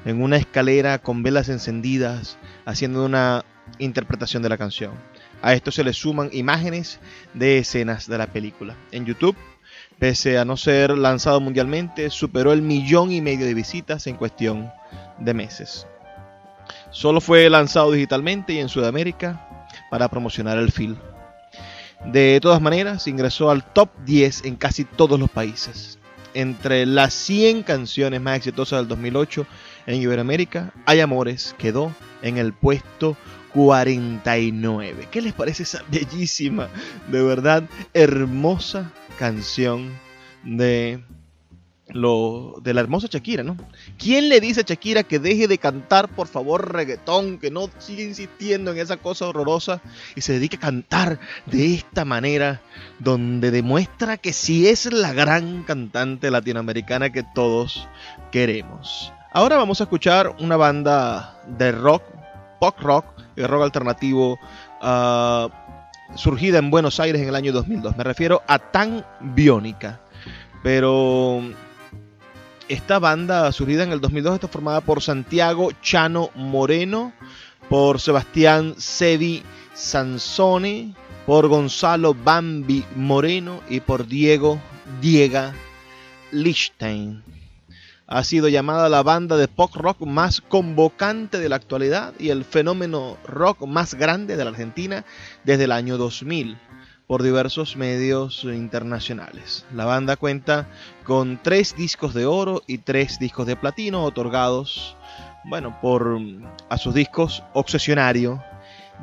en 0.05 0.21
una 0.21 0.37
escalera 0.37 0.99
con 0.99 1.23
velas 1.23 1.49
encendidas, 1.49 2.37
haciendo 2.65 3.05
una 3.05 3.43
interpretación 3.79 4.43
de 4.43 4.49
la 4.49 4.57
canción. 4.57 4.93
A 5.41 5.53
esto 5.53 5.71
se 5.71 5.83
le 5.83 5.93
suman 5.93 6.29
imágenes 6.33 6.99
de 7.33 7.57
escenas 7.57 8.07
de 8.07 8.17
la 8.17 8.27
película. 8.27 8.75
En 8.91 9.05
YouTube 9.05 9.35
pese 10.01 10.39
a 10.39 10.45
no 10.45 10.57
ser 10.57 10.97
lanzado 10.97 11.39
mundialmente, 11.39 12.09
superó 12.09 12.53
el 12.53 12.63
millón 12.63 13.11
y 13.11 13.21
medio 13.21 13.45
de 13.45 13.53
visitas 13.53 14.07
en 14.07 14.15
cuestión 14.15 14.71
de 15.19 15.35
meses. 15.35 15.85
Solo 16.91 17.21
fue 17.21 17.49
lanzado 17.49 17.91
digitalmente 17.91 18.53
y 18.53 18.59
en 18.59 18.69
Sudamérica 18.69 19.67
para 19.89 20.09
promocionar 20.09 20.57
el 20.57 20.71
film. 20.71 20.97
De 22.05 22.39
todas 22.41 22.61
maneras, 22.61 23.07
ingresó 23.07 23.49
al 23.51 23.63
top 23.63 23.89
10 24.05 24.45
en 24.45 24.55
casi 24.55 24.83
todos 24.85 25.19
los 25.19 25.29
países. 25.29 25.99
Entre 26.33 26.85
las 26.85 27.13
100 27.13 27.63
canciones 27.63 28.21
más 28.21 28.37
exitosas 28.37 28.79
del 28.79 28.87
2008 28.87 29.45
en 29.87 30.01
Iberoamérica, 30.01 30.73
Hay 30.85 30.99
Amores 30.99 31.55
quedó 31.57 31.93
en 32.21 32.37
el 32.37 32.53
puesto 32.53 33.17
49. 33.53 35.07
¿Qué 35.11 35.21
les 35.21 35.33
parece 35.33 35.63
esa 35.63 35.83
bellísima, 35.89 36.69
de 37.09 37.21
verdad 37.21 37.63
hermosa 37.93 38.91
canción 39.19 39.91
de 40.43 41.03
lo 41.93 42.55
de 42.61 42.73
la 42.73 42.81
hermosa 42.81 43.07
Shakira, 43.09 43.43
¿no? 43.43 43.57
¿Quién 43.97 44.29
le 44.29 44.39
dice 44.39 44.61
a 44.61 44.63
Shakira 44.63 45.03
que 45.03 45.19
deje 45.19 45.47
de 45.47 45.57
cantar, 45.57 46.09
por 46.09 46.27
favor, 46.27 46.73
reggaetón, 46.73 47.39
que 47.39 47.51
no 47.51 47.69
siga 47.79 48.03
insistiendo 48.03 48.71
en 48.71 48.79
esa 48.79 48.97
cosa 48.97 49.27
horrorosa 49.27 49.81
y 50.15 50.21
se 50.21 50.33
dedique 50.33 50.57
a 50.57 50.59
cantar 50.61 51.19
de 51.45 51.73
esta 51.75 52.05
manera, 52.05 52.61
donde 52.99 53.51
demuestra 53.51 54.17
que 54.17 54.33
sí 54.33 54.67
es 54.67 54.91
la 54.91 55.13
gran 55.13 55.63
cantante 55.63 56.31
latinoamericana 56.31 57.11
que 57.11 57.23
todos 57.23 57.87
queremos? 58.31 59.13
Ahora 59.33 59.57
vamos 59.57 59.79
a 59.79 59.85
escuchar 59.85 60.35
una 60.39 60.57
banda 60.57 61.41
de 61.47 61.71
rock, 61.71 62.03
pop 62.59 62.77
rock 62.79 63.05
y 63.35 63.43
rock 63.43 63.63
alternativo 63.63 64.37
uh, 64.81 65.49
surgida 66.15 66.59
en 66.59 66.69
Buenos 66.69 66.99
Aires 66.99 67.21
en 67.21 67.29
el 67.29 67.35
año 67.35 67.53
2002. 67.53 67.95
Me 67.97 68.03
refiero 68.03 68.41
a 68.47 68.59
Tan 68.59 69.05
Biónica. 69.21 70.01
Pero 70.63 71.41
esta 72.71 72.99
banda 72.99 73.51
surgida 73.51 73.83
en 73.83 73.91
el 73.91 73.99
2002 73.99 74.35
está 74.35 74.47
formada 74.47 74.79
por 74.79 75.01
Santiago 75.01 75.71
Chano 75.81 76.29
Moreno, 76.35 77.11
por 77.69 77.99
Sebastián 77.99 78.75
Sevi 78.77 79.43
Sansone, 79.73 80.95
por 81.25 81.49
Gonzalo 81.49 82.13
Bambi 82.13 82.85
Moreno 82.95 83.59
y 83.69 83.81
por 83.81 84.07
Diego 84.07 84.57
Diega 85.01 85.53
Lichtenstein. 86.31 87.21
Ha 88.07 88.23
sido 88.23 88.47
llamada 88.47 88.87
la 88.87 89.03
banda 89.03 89.35
de 89.35 89.49
pop 89.49 89.75
rock 89.75 89.99
más 90.05 90.39
convocante 90.39 91.39
de 91.39 91.49
la 91.49 91.57
actualidad 91.57 92.13
y 92.19 92.29
el 92.29 92.45
fenómeno 92.45 93.17
rock 93.25 93.65
más 93.65 93.95
grande 93.95 94.37
de 94.37 94.45
la 94.45 94.51
Argentina 94.51 95.03
desde 95.43 95.65
el 95.65 95.73
año 95.73 95.97
2000 95.97 96.57
por 97.11 97.23
diversos 97.23 97.75
medios 97.75 98.45
internacionales. 98.45 99.65
La 99.73 99.83
banda 99.83 100.15
cuenta 100.15 100.69
con 101.03 101.41
tres 101.43 101.75
discos 101.75 102.13
de 102.13 102.25
oro 102.25 102.63
y 102.67 102.77
tres 102.77 103.19
discos 103.19 103.45
de 103.45 103.57
platino 103.57 104.05
otorgados, 104.05 104.95
bueno, 105.43 105.77
por 105.81 106.21
a 106.69 106.77
sus 106.77 106.93
discos 106.93 107.43
Obsesionario, 107.51 108.41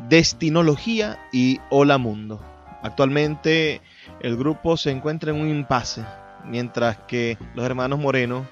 Destinología 0.08 1.18
y 1.34 1.60
Hola 1.68 1.98
Mundo. 1.98 2.40
Actualmente 2.82 3.82
el 4.20 4.38
grupo 4.38 4.78
se 4.78 4.90
encuentra 4.90 5.32
en 5.32 5.42
un 5.42 5.50
impasse, 5.50 6.02
mientras 6.46 6.96
que 7.06 7.36
los 7.54 7.66
hermanos 7.66 7.98
Moreno 7.98 8.46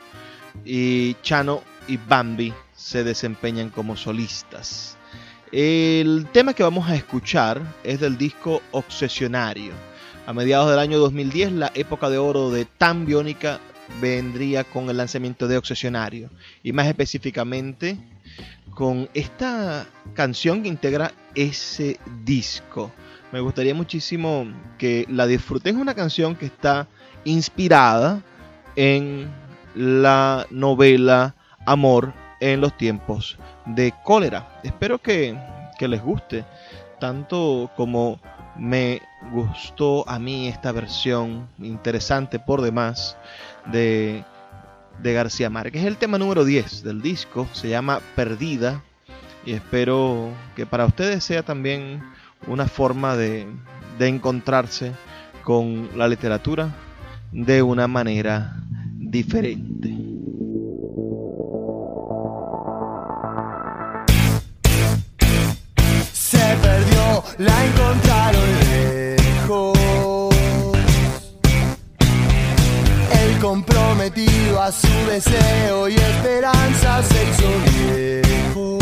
y 0.67 1.15
Chano 1.23 1.63
y 1.89 1.97
Bambi 1.97 2.53
se 2.75 3.05
desempeñan 3.05 3.71
como 3.71 3.97
solistas. 3.97 4.96
El 5.53 6.27
tema 6.33 6.55
que 6.55 6.65
vamos 6.65 6.89
a 6.91 6.97
escuchar 6.97 7.63
es 7.85 8.01
del 8.01 8.19
disco 8.19 8.63
Obsesionario. 8.73 9.73
A 10.27 10.33
mediados 10.33 10.69
del 10.69 10.81
año 10.81 10.99
2010, 10.99 11.53
la 11.53 11.71
época 11.77 12.11
de 12.11 12.19
oro 12.19 12.51
de 12.51 12.65
Tan 12.65 13.07
Biónica 13.07 13.61
vendría 14.01 14.65
con 14.65 14.91
el 14.91 14.97
lanzamiento 14.97 15.47
de 15.47 15.57
Obsesionario. 15.57 16.31
Y 16.65 16.73
más 16.73 16.89
específicamente 16.89 17.97
con 18.75 19.09
esta 19.15 19.87
canción 20.15 20.65
que 20.65 20.69
integra 20.69 21.13
ese 21.37 22.01
disco. 22.25 22.91
Me 23.31 23.39
gustaría 23.39 23.75
muchísimo 23.75 24.49
que 24.79 25.07
la 25.09 25.29
disfruten. 25.29 25.77
Es 25.77 25.81
una 25.81 25.95
canción 25.95 26.35
que 26.35 26.47
está 26.47 26.89
inspirada 27.25 28.21
en 28.75 29.29
la 29.77 30.45
novela 30.51 31.37
Amor 31.65 32.26
en 32.41 32.61
los 32.61 32.77
tiempos 32.77 33.39
de 33.65 33.93
cólera. 34.05 34.61
Espero 34.63 34.99
que, 34.99 35.37
les 35.81 36.03
guste 36.03 36.45
tanto 36.99 37.71
como 37.77 38.19
me 38.57 39.03
gustó 39.33 40.09
a 40.09 40.19
mí 40.19 40.49
esta 40.49 40.73
versión 40.73 41.49
interesante 41.59 42.39
por 42.39 42.63
demás 42.63 43.17
de, 43.67 44.25
de 45.03 45.13
García 45.13 45.51
Márquez. 45.51 45.83
Es 45.83 45.89
el 45.89 45.99
tema 45.99 46.19
número 46.19 46.45
10 46.45 46.83
del 46.83 47.03
disco, 47.03 47.47
se 47.53 47.69
llama 47.69 48.01
Perdida 48.15 48.83
y 49.45 49.53
espero 49.53 50.31
que 50.55 50.65
para 50.65 50.87
ustedes 50.87 51.23
sea 51.23 51.43
también 51.43 52.03
una 52.47 52.67
forma 52.67 53.17
de, 53.17 53.47
de 53.99 54.09
encontrarse 54.09 54.93
con 55.43 55.91
la 55.97 56.09
literatura 56.09 56.75
de 57.33 57.63
una 57.63 57.87
manera 57.87 58.57
diferente. 58.99 60.06
La 67.39 67.65
encontraron 67.65 68.45
lejos. 68.71 69.79
El 73.23 73.39
comprometido 73.41 74.63
a 74.63 74.73
su 74.73 74.89
deseo 75.09 75.89
y 75.89 75.95
esperanza 75.95 77.03
se 77.03 77.25
hizo 77.25 77.49
viejo. 77.71 78.79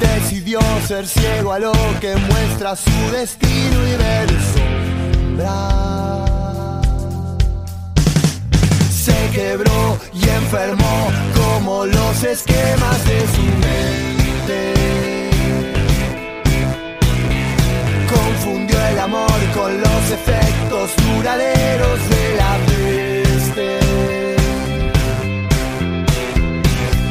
Decidió 0.00 0.60
ser 0.86 1.06
ciego 1.06 1.52
a 1.52 1.58
lo 1.58 1.72
que 2.00 2.16
muestra 2.16 2.76
su 2.76 3.10
destino 3.12 3.86
y 3.86 3.96
ver 3.96 4.28
sombra 4.54 5.90
se 8.90 9.30
quebró 9.30 9.98
y 10.12 10.28
enfermó 10.28 11.08
como 11.34 11.86
los 11.86 12.22
esquemas 12.22 13.04
de 13.06 13.20
su 13.34 13.42
mente. 13.42 14.19
Amor 19.00 19.40
con 19.54 19.80
los 19.80 20.10
efectos 20.10 20.90
duraderos 20.96 21.98
de 22.10 22.36
la 22.36 22.58
peste. 22.66 23.78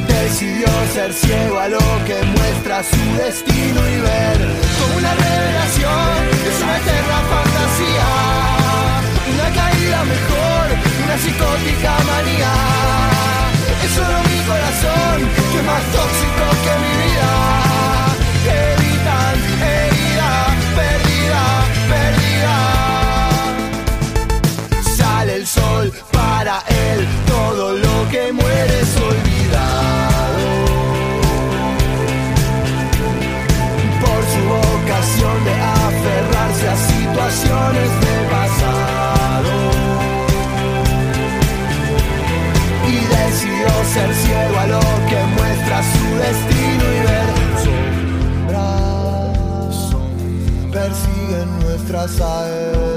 Decidió 0.08 0.68
ser 0.94 1.14
ciego 1.14 1.60
a 1.60 1.68
lo 1.68 1.80
que 2.06 2.22
muestra 2.38 2.84
su 2.84 3.18
destino 3.18 3.80
y 3.90 4.00
ver 4.02 4.38
como 4.80 4.98
una 4.98 5.14
revelación 5.16 6.20
es 6.50 6.62
una 6.64 6.78
eterna 6.78 7.20
fantasía, 7.34 8.10
una 9.34 9.50
caída 9.60 10.04
mejor, 10.04 10.66
una 11.06 11.18
psicótica 11.18 11.92
manía. 12.12 13.49
Es 13.84 13.92
solo 13.92 14.16
mi 14.30 14.40
corazón 14.50 15.18
que 15.52 15.58
es 15.60 15.66
más 15.66 15.84
tóxico 15.96 16.46
que 16.64 16.74
mi 16.84 16.92
vida. 17.04 17.32
Evitan 18.46 19.40
herida, 19.62 19.99
traçar 51.90 52.89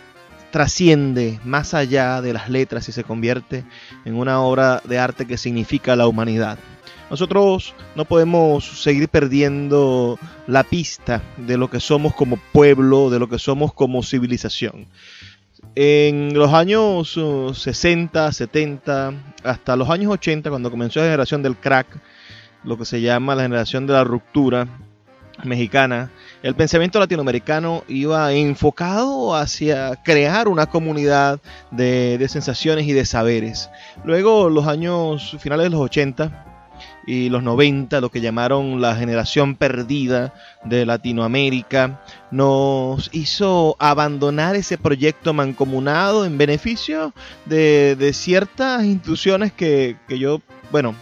trasciende 0.54 1.40
más 1.44 1.74
allá 1.74 2.22
de 2.22 2.32
las 2.32 2.48
letras 2.48 2.88
y 2.88 2.92
se 2.92 3.02
convierte 3.02 3.64
en 4.04 4.14
una 4.14 4.40
obra 4.40 4.80
de 4.84 5.00
arte 5.00 5.26
que 5.26 5.36
significa 5.36 5.96
la 5.96 6.06
humanidad. 6.06 6.60
Nosotros 7.10 7.74
no 7.96 8.04
podemos 8.04 8.64
seguir 8.64 9.08
perdiendo 9.08 10.16
la 10.46 10.62
pista 10.62 11.22
de 11.38 11.56
lo 11.56 11.68
que 11.68 11.80
somos 11.80 12.14
como 12.14 12.36
pueblo, 12.52 13.10
de 13.10 13.18
lo 13.18 13.28
que 13.28 13.40
somos 13.40 13.74
como 13.74 14.04
civilización. 14.04 14.86
En 15.74 16.38
los 16.38 16.52
años 16.52 17.16
uh, 17.16 17.52
60, 17.52 18.30
70, 18.30 19.12
hasta 19.42 19.74
los 19.74 19.90
años 19.90 20.12
80, 20.12 20.50
cuando 20.50 20.70
comenzó 20.70 21.00
la 21.00 21.06
generación 21.06 21.42
del 21.42 21.56
crack, 21.56 21.88
lo 22.62 22.78
que 22.78 22.84
se 22.84 23.00
llama 23.00 23.34
la 23.34 23.42
generación 23.42 23.88
de 23.88 23.94
la 23.94 24.04
ruptura 24.04 24.68
mexicana, 25.42 26.12
el 26.44 26.54
pensamiento 26.54 26.98
latinoamericano 26.98 27.84
iba 27.88 28.30
enfocado 28.34 29.34
hacia 29.34 29.96
crear 30.04 30.46
una 30.46 30.66
comunidad 30.66 31.40
de, 31.70 32.22
sensaciones 32.28 32.86
y 32.86 32.92
de 32.92 33.06
saberes. 33.06 33.70
Luego, 34.04 34.50
los 34.50 34.66
años 34.66 35.38
finales 35.40 35.64
de 35.64 35.70
los 35.70 35.80
80 35.80 36.44
y 37.06 37.30
los 37.30 37.42
90, 37.42 37.98
lo 38.02 38.10
que 38.10 38.20
llamaron 38.20 38.82
la 38.82 38.94
generación 38.94 39.56
perdida 39.56 40.34
de 40.66 40.84
Latinoamérica, 40.84 42.02
nos 42.30 43.08
hizo 43.14 43.76
abandonar 43.78 44.54
ese 44.54 44.76
proyecto 44.76 45.32
mancomunado 45.32 46.26
en 46.26 46.36
beneficio 46.36 47.14
de, 47.46 47.96
de 47.98 48.12
ciertas 48.12 48.84
instituciones 48.84 49.50
que, 49.50 49.96
que 50.06 50.18
yo, 50.18 50.42
bueno, 50.70 50.94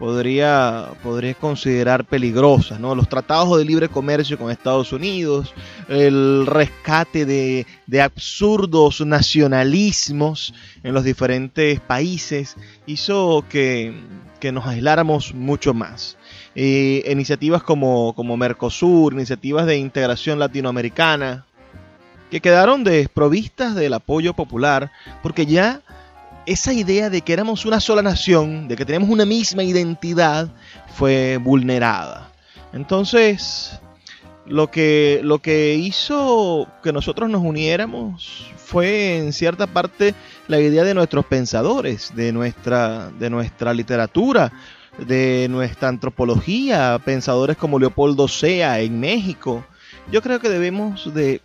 podría, 0.00 0.88
podría 1.02 1.34
considerar 1.34 2.06
peligrosas, 2.06 2.80
¿no? 2.80 2.94
Los 2.94 3.06
tratados 3.06 3.58
de 3.58 3.66
libre 3.66 3.90
comercio 3.90 4.38
con 4.38 4.50
Estados 4.50 4.94
Unidos, 4.94 5.52
el 5.88 6.46
rescate 6.46 7.26
de, 7.26 7.66
de 7.86 8.00
absurdos 8.00 9.02
nacionalismos 9.02 10.54
en 10.82 10.94
los 10.94 11.04
diferentes 11.04 11.80
países, 11.80 12.56
hizo 12.86 13.44
que, 13.50 13.94
que 14.40 14.52
nos 14.52 14.66
aisláramos 14.66 15.34
mucho 15.34 15.74
más. 15.74 16.16
Eh, 16.54 17.04
iniciativas 17.06 17.62
como, 17.62 18.14
como 18.14 18.38
Mercosur, 18.38 19.12
iniciativas 19.12 19.66
de 19.66 19.76
integración 19.76 20.38
latinoamericana, 20.38 21.44
que 22.30 22.40
quedaron 22.40 22.84
desprovistas 22.84 23.74
del 23.74 23.92
apoyo 23.92 24.32
popular, 24.32 24.90
porque 25.22 25.44
ya 25.44 25.82
esa 26.46 26.72
idea 26.72 27.10
de 27.10 27.22
que 27.22 27.32
éramos 27.32 27.64
una 27.64 27.80
sola 27.80 28.02
nación, 28.02 28.68
de 28.68 28.76
que 28.76 28.84
tenemos 28.84 29.08
una 29.08 29.24
misma 29.24 29.62
identidad, 29.62 30.48
fue 30.94 31.38
vulnerada. 31.38 32.30
Entonces, 32.72 33.80
lo 34.46 34.70
que, 34.70 35.20
lo 35.22 35.40
que 35.40 35.74
hizo 35.74 36.68
que 36.82 36.92
nosotros 36.92 37.28
nos 37.30 37.42
uniéramos 37.42 38.50
fue 38.56 39.18
en 39.18 39.32
cierta 39.32 39.66
parte 39.66 40.14
la 40.48 40.60
idea 40.60 40.84
de 40.84 40.94
nuestros 40.94 41.24
pensadores, 41.26 42.12
de 42.14 42.32
nuestra, 42.32 43.10
de 43.10 43.30
nuestra 43.30 43.74
literatura, 43.74 44.52
de 44.98 45.48
nuestra 45.50 45.88
antropología, 45.88 47.00
pensadores 47.04 47.56
como 47.56 47.78
Leopoldo 47.78 48.28
Sea 48.28 48.80
en 48.80 49.00
México. 49.00 49.64
Yo 50.10 50.22
creo 50.22 50.40
que 50.40 50.48
debemos 50.48 51.12
de 51.14 51.40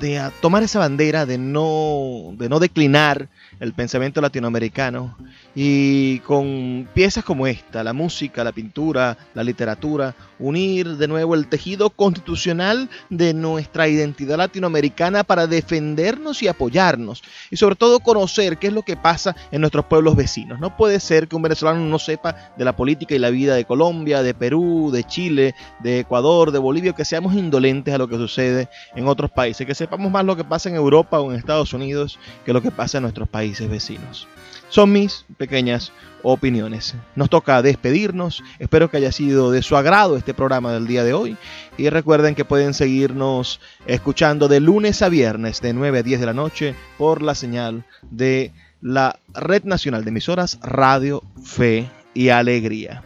de 0.00 0.30
tomar 0.40 0.62
esa 0.62 0.78
bandera 0.78 1.26
de 1.26 1.38
no, 1.38 2.32
de 2.36 2.48
no 2.48 2.58
declinar 2.58 3.28
el 3.60 3.74
pensamiento 3.74 4.20
latinoamericano 4.20 5.16
y 5.54 6.18
con 6.20 6.88
piezas 6.94 7.24
como 7.24 7.46
esta, 7.46 7.82
la 7.82 7.92
música, 7.92 8.44
la 8.44 8.52
pintura, 8.52 9.16
la 9.34 9.42
literatura, 9.42 10.14
unir 10.38 10.96
de 10.96 11.08
nuevo 11.08 11.34
el 11.34 11.48
tejido 11.48 11.90
constitucional 11.90 12.88
de 13.10 13.34
nuestra 13.34 13.88
identidad 13.88 14.38
latinoamericana 14.38 15.24
para 15.24 15.46
defendernos 15.46 16.42
y 16.42 16.48
apoyarnos 16.48 17.22
y 17.50 17.56
sobre 17.56 17.76
todo 17.76 18.00
conocer 18.00 18.58
qué 18.58 18.68
es 18.68 18.72
lo 18.72 18.82
que 18.82 18.96
pasa 18.96 19.36
en 19.50 19.60
nuestros 19.60 19.84
pueblos 19.86 20.16
vecinos. 20.16 20.60
No 20.60 20.76
puede 20.76 21.00
ser 21.00 21.28
que 21.28 21.36
un 21.36 21.42
venezolano 21.42 21.80
no 21.80 21.98
sepa 21.98 22.52
de 22.56 22.64
la 22.64 22.76
política 22.76 23.14
y 23.14 23.18
la 23.18 23.30
vida 23.30 23.54
de 23.54 23.64
Colombia, 23.64 24.22
de 24.22 24.34
Perú, 24.34 24.90
de 24.92 25.04
Chile, 25.04 25.54
de 25.80 26.00
Ecuador, 26.00 26.52
de 26.52 26.58
Bolivia, 26.58 26.92
que 26.92 27.04
seamos 27.04 27.34
indolentes 27.34 27.94
a 27.94 27.98
lo 27.98 28.08
que 28.08 28.16
sucede 28.16 28.68
en 28.94 29.08
otros 29.08 29.30
países, 29.30 29.66
que 29.66 29.74
sepamos 29.74 30.10
más 30.10 30.24
lo 30.24 30.36
que 30.36 30.44
pasa 30.44 30.68
en 30.68 30.76
Europa 30.76 31.20
o 31.20 31.32
en 31.32 31.38
Estados 31.38 31.72
Unidos 31.72 32.18
que 32.44 32.52
lo 32.52 32.62
que 32.62 32.70
pasa 32.70 32.98
en 32.98 33.02
nuestros 33.02 33.28
países 33.28 33.68
vecinos. 33.68 34.26
Son 34.70 34.92
mis 34.92 35.26
pequeñas 35.36 35.92
opiniones. 36.22 36.94
Nos 37.16 37.28
toca 37.28 37.60
despedirnos. 37.60 38.42
Espero 38.58 38.90
que 38.90 38.98
haya 38.98 39.12
sido 39.12 39.50
de 39.50 39.62
su 39.62 39.76
agrado 39.76 40.16
este 40.16 40.32
programa 40.32 40.72
del 40.72 40.86
día 40.86 41.04
de 41.04 41.12
hoy. 41.12 41.36
Y 41.76 41.90
recuerden 41.90 42.34
que 42.34 42.44
pueden 42.44 42.72
seguirnos 42.72 43.60
escuchando 43.86 44.48
de 44.48 44.60
lunes 44.60 45.02
a 45.02 45.08
viernes 45.08 45.60
de 45.60 45.72
9 45.72 45.98
a 45.98 46.02
10 46.02 46.20
de 46.20 46.26
la 46.26 46.34
noche 46.34 46.74
por 46.98 47.20
la 47.20 47.34
señal 47.34 47.84
de 48.10 48.52
la 48.80 49.18
Red 49.34 49.64
Nacional 49.64 50.04
de 50.04 50.10
Emisoras 50.10 50.58
Radio 50.62 51.22
Fe 51.44 51.90
y 52.14 52.28
Alegría. 52.28 53.02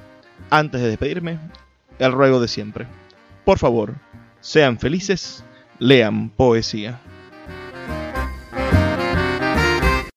Antes 0.51 0.83
de 0.83 0.89
despedirme, 0.89 1.39
el 1.99 2.13
ruego 2.13 2.41
de 2.41 2.49
siempre. 2.49 2.87
Por 3.45 3.59
favor, 3.59 3.95
sean 4.41 4.79
felices, 4.79 5.45
lean 5.79 6.29
poesía. 6.29 7.01